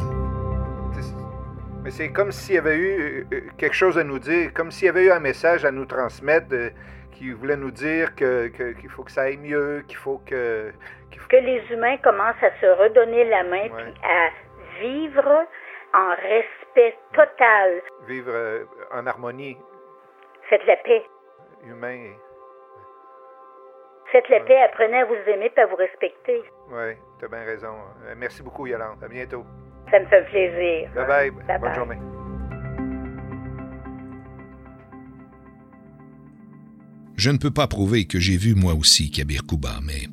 Mais 1.83 1.91
c'est 1.91 2.13
comme 2.13 2.31
s'il 2.31 2.55
y 2.55 2.57
avait 2.57 2.77
eu 2.77 3.25
euh, 3.33 3.35
euh, 3.35 3.41
quelque 3.57 3.75
chose 3.75 3.97
à 3.97 4.05
nous 4.05 4.17
dire, 4.19 4.53
comme 4.53 4.71
s'il 4.71 4.85
y 4.85 4.89
avait 4.89 5.03
eu 5.03 5.11
un 5.11 5.19
message 5.19 5.65
à 5.65 5.71
nous 5.71 5.83
transmettre 5.85 6.47
euh, 6.53 6.69
qui 7.11 7.31
voulait 7.31 7.57
nous 7.57 7.71
dire 7.71 8.15
que, 8.15 8.47
que- 8.47 8.71
qu'il 8.79 8.89
faut 8.89 9.03
que 9.03 9.11
ça 9.11 9.23
aille 9.23 9.35
mieux, 9.35 9.83
qu'il 9.87 9.97
faut 9.97 10.21
que... 10.25 10.71
Que 11.27 11.35
les 11.35 11.61
humains 11.71 11.97
commencent 11.97 12.41
à 12.41 12.51
se 12.61 12.65
redonner 12.81 13.25
la 13.25 13.43
main 13.43 13.67
puis 13.75 13.93
à 14.01 14.29
vivre 14.81 15.45
en 15.93 16.09
respect 16.15 16.97
total. 17.13 17.81
vivre 18.07 18.31
euh, 18.33 18.65
en 18.93 19.05
harmonie 19.07 19.57
Faites 20.49 20.65
la 20.65 20.75
paix. 20.77 21.03
humain. 21.65 22.13
Faites 24.11 24.29
la 24.29 24.41
paix, 24.41 24.61
apprenez 24.61 24.99
à 24.99 25.05
vous 25.05 25.15
aimer 25.27 25.51
et 25.55 25.59
à 25.59 25.65
vous 25.65 25.75
respecter. 25.75 26.41
Oui, 26.69 26.93
tu 27.19 27.25
as 27.25 27.27
bien 27.27 27.43
raison. 27.45 27.73
Euh, 28.05 28.13
merci 28.17 28.43
beaucoup, 28.43 28.67
Yolande. 28.67 29.03
À 29.03 29.07
bientôt. 29.07 29.43
Ça 29.91 29.99
me 29.99 30.05
fait 30.05 30.23
plaisir. 30.25 30.89
Bye 30.95 31.05
bye. 31.07 31.31
Bye 31.31 31.59
Bonne 31.59 31.61
bye. 31.69 31.75
journée. 31.75 31.97
Je 37.15 37.29
ne 37.29 37.37
peux 37.37 37.51
pas 37.51 37.67
prouver 37.67 38.05
que 38.05 38.19
j'ai 38.19 38.37
vu 38.37 38.55
moi 38.55 38.73
aussi 38.73 39.11
Kabir 39.11 39.43
Kuba, 39.47 39.79
mais 39.85 40.07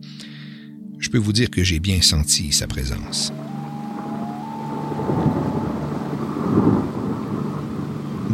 je 0.99 1.09
peux 1.11 1.19
vous 1.19 1.33
dire 1.33 1.51
que 1.51 1.63
j'ai 1.65 1.81
bien 1.81 2.01
senti 2.03 2.53
sa 2.53 2.67
présence. 2.67 3.33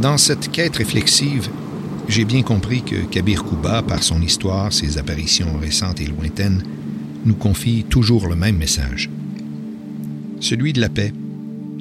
Dans 0.00 0.18
cette 0.18 0.52
quête 0.52 0.76
réflexive, 0.76 1.48
j'ai 2.06 2.26
bien 2.26 2.42
compris 2.42 2.82
que 2.82 3.06
Kabir 3.06 3.44
Kuba, 3.44 3.82
par 3.82 4.02
son 4.02 4.20
histoire, 4.20 4.70
ses 4.70 4.98
apparitions 4.98 5.58
récentes 5.58 6.02
et 6.02 6.06
lointaines, 6.06 6.62
nous 7.24 7.34
confie 7.34 7.82
toujours 7.84 8.28
le 8.28 8.36
même 8.36 8.58
message. 8.58 9.08
Celui 10.38 10.74
de 10.74 10.82
la 10.82 10.90
paix, 10.90 11.14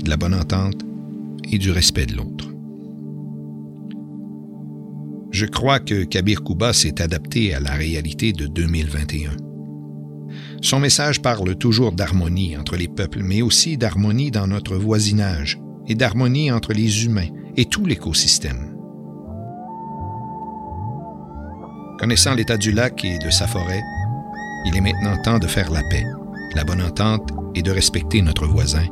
de 0.01 0.09
la 0.09 0.15
bonne 0.15 0.33
entente 0.33 0.81
et 1.51 1.57
du 1.57 1.71
respect 1.71 2.05
de 2.05 2.15
l'autre. 2.15 2.49
Je 5.31 5.45
crois 5.45 5.79
que 5.79 6.05
Kabir 6.05 6.41
Kuba 6.41 6.71
s'est 6.71 7.01
adapté 7.01 7.53
à 7.53 7.59
la 7.59 7.71
réalité 7.71 8.31
de 8.31 8.47
2021. 8.47 9.31
Son 10.61 10.79
message 10.79 11.21
parle 11.21 11.57
toujours 11.57 11.91
d'harmonie 11.91 12.55
entre 12.55 12.77
les 12.77 12.87
peuples, 12.87 13.23
mais 13.23 13.41
aussi 13.41 13.75
d'harmonie 13.75 14.31
dans 14.31 14.47
notre 14.47 14.77
voisinage 14.77 15.59
et 15.89 15.95
d'harmonie 15.95 16.49
entre 16.49 16.71
les 16.71 17.03
humains 17.03 17.27
et 17.57 17.65
tout 17.65 17.85
l'écosystème. 17.85 18.77
Connaissant 21.99 22.33
l'état 22.33 22.57
du 22.57 22.71
lac 22.71 23.03
et 23.05 23.17
de 23.19 23.29
sa 23.29 23.47
forêt, 23.47 23.81
il 24.65 24.75
est 24.75 24.81
maintenant 24.81 25.15
temps 25.21 25.39
de 25.39 25.47
faire 25.47 25.71
la 25.71 25.81
paix 25.83 26.05
la 26.55 26.63
bonne 26.63 26.81
entente 26.81 27.31
et 27.53 27.61
de 27.61 27.69
respecter 27.69 28.21
notre 28.21 28.47
voisin, 28.47 28.85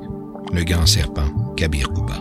le 0.52 0.64
grand 0.66 0.86
serpent 0.86 1.30
Kabir 1.56 1.90
Kouba. 1.90 2.16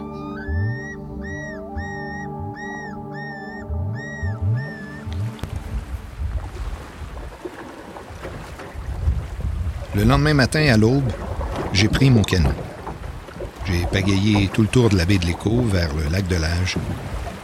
Le 9.94 10.04
lendemain 10.04 10.32
matin 10.32 10.64
à 10.72 10.76
l'aube, 10.76 11.10
j'ai 11.72 11.88
pris 11.88 12.08
mon 12.08 12.22
canot. 12.22 12.50
J'ai 13.66 13.86
pagayé 13.86 14.48
tout 14.52 14.62
le 14.62 14.68
tour 14.68 14.88
de 14.88 14.96
la 14.96 15.04
baie 15.04 15.18
de 15.18 15.26
l'Écho 15.26 15.62
vers 15.62 15.94
le 15.94 16.08
lac 16.08 16.26
de 16.26 16.36
l'Age, 16.36 16.76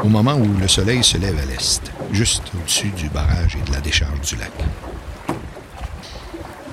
au 0.02 0.09
moment 0.09 0.35
où 0.35 0.59
le 0.59 0.68
soleil 0.68 1.04
se 1.04 1.16
lève 1.16 1.38
à 1.38 1.44
l'est, 1.44 1.81
juste 2.12 2.44
au-dessus 2.54 2.90
du 2.90 3.09
barrage 3.09 3.57
et 3.57 3.68
de 3.68 3.72
la 3.72 3.81
décharge 3.81 4.20
du 4.20 4.37
lac. 4.37 4.52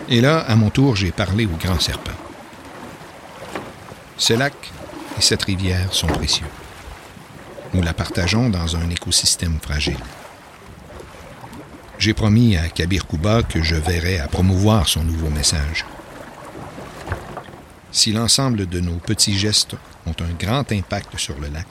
Et 0.09 0.21
là, 0.21 0.39
à 0.39 0.55
mon 0.55 0.69
tour, 0.69 0.95
j'ai 0.95 1.11
parlé 1.11 1.45
au 1.45 1.57
grand 1.57 1.79
serpent. 1.79 2.11
Ce 4.17 4.33
lac 4.33 4.53
et 5.17 5.21
cette 5.21 5.43
rivière 5.43 5.93
sont 5.93 6.07
précieux. 6.07 6.47
Nous 7.73 7.81
la 7.81 7.93
partageons 7.93 8.49
dans 8.49 8.75
un 8.75 8.89
écosystème 8.89 9.59
fragile. 9.61 9.97
J'ai 11.97 12.13
promis 12.13 12.57
à 12.57 12.69
Kabir 12.69 13.07
Kouba 13.07 13.43
que 13.43 13.61
je 13.61 13.75
verrais 13.75 14.19
à 14.19 14.27
promouvoir 14.27 14.87
son 14.87 15.03
nouveau 15.03 15.29
message. 15.29 15.85
Si 17.95 18.11
l'ensemble 18.11 18.67
de 18.67 18.81
nos 18.81 18.97
petits 18.97 19.37
gestes 19.39 19.77
ont 20.05 20.15
un 20.19 20.33
grand 20.37 20.69
impact 20.73 21.17
sur 21.17 21.39
le 21.39 21.47
lac, 21.47 21.65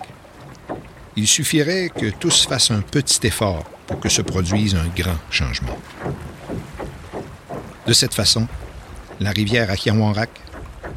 il 1.16 1.28
suffirait 1.28 1.90
que 1.94 2.08
tous 2.08 2.46
fassent 2.46 2.70
un 2.70 2.80
petit 2.80 3.26
effort 3.26 3.62
pour 3.86 4.00
que 4.00 4.08
se 4.08 4.22
produise 4.22 4.74
un 4.74 4.88
grand 4.96 5.18
changement. 5.30 5.76
De 7.86 7.92
cette 7.92 8.14
façon, 8.14 8.48
la 9.20 9.32
rivière 9.32 9.70
Akiawanrak 9.70 10.30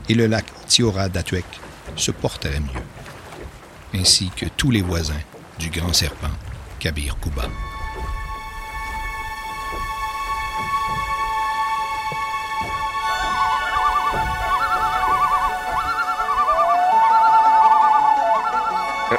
et 0.07 0.13
le 0.13 0.27
lac 0.27 0.45
Tiora 0.65 1.09
d'Atuek 1.09 1.45
se 1.97 2.11
porteraient 2.11 2.61
mieux, 2.61 3.99
ainsi 3.99 4.31
que 4.33 4.45
tous 4.45 4.71
les 4.71 4.81
voisins 4.81 5.23
du 5.59 5.69
grand 5.69 5.91
serpent 5.91 6.31
Kabir 6.79 7.17
Kouba. 7.19 7.49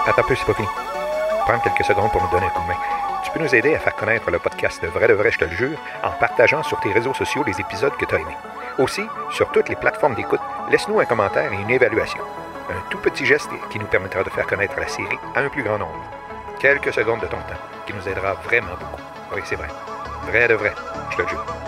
Attends 0.07 0.23
un 0.23 0.25
peu, 0.25 0.35
c'est 0.35 0.47
pas 0.47 0.55
fini. 0.55 0.69
Prends 1.47 1.59
quelques 1.61 1.85
secondes 1.85 2.11
pour 2.13 2.23
nous 2.23 2.31
donner 2.31 2.47
un 2.47 2.51
coup 2.51 2.63
de 2.63 2.69
main. 2.69 2.79
Tu 3.25 3.31
peux 3.31 3.41
nous 3.41 3.55
aider 3.55 3.75
à 3.75 3.79
faire 3.79 3.95
connaître 3.95 4.31
le 4.31 4.39
podcast 4.39 4.83
de 4.83 4.89
Vrai 4.89 5.09
de 5.09 5.13
Vrai, 5.13 5.31
je 5.31 5.39
te 5.39 5.45
le 5.45 5.51
jure, 5.51 5.79
en 6.03 6.11
partageant 6.13 6.63
sur 6.63 6.81
tes 6.81 6.93
réseaux 6.93 7.15
sociaux 7.15 7.45
les 7.47 7.61
épisodes 7.61 7.97
que 7.97 8.05
tu 8.05 8.15
as 8.15 8.19
aimés. 8.19 8.37
Aussi, 8.79 9.03
sur 9.31 9.51
toutes 9.51 9.69
les 9.69 9.77
plateformes 9.77 10.15
d'écoute, 10.15 10.41
laisse-nous 10.71 11.01
un 11.01 11.05
commentaire 11.05 11.53
et 11.53 11.57
une 11.57 11.71
évaluation. 11.71 12.23
Un 12.71 12.91
tout 12.91 12.99
petit 12.99 13.27
geste 13.27 13.51
qui 13.71 13.79
nous 13.79 13.87
permettra 13.87 14.23
de 14.23 14.31
faire 14.31 14.47
connaître 14.47 14.79
la 14.79 14.89
série 14.89 15.19
à 15.35 15.41
un 15.41 15.49
plus 15.49 15.63
grand 15.63 15.79
nombre. 15.79 16.05
Quelques 16.59 16.93
secondes 16.93 17.21
de 17.21 17.27
ton 17.27 17.37
temps, 17.37 17.61
qui 17.87 17.93
nous 17.93 18.09
aidera 18.09 18.35
vraiment 18.35 18.77
beaucoup. 18.79 19.03
Oui, 19.35 19.43
c'est 19.45 19.57
vrai. 19.57 19.69
Vrai 20.31 20.49
de 20.49 20.55
vrai, 20.55 20.75
je 21.11 21.17
te 21.17 21.23
le 21.23 21.29
jure. 21.29 21.68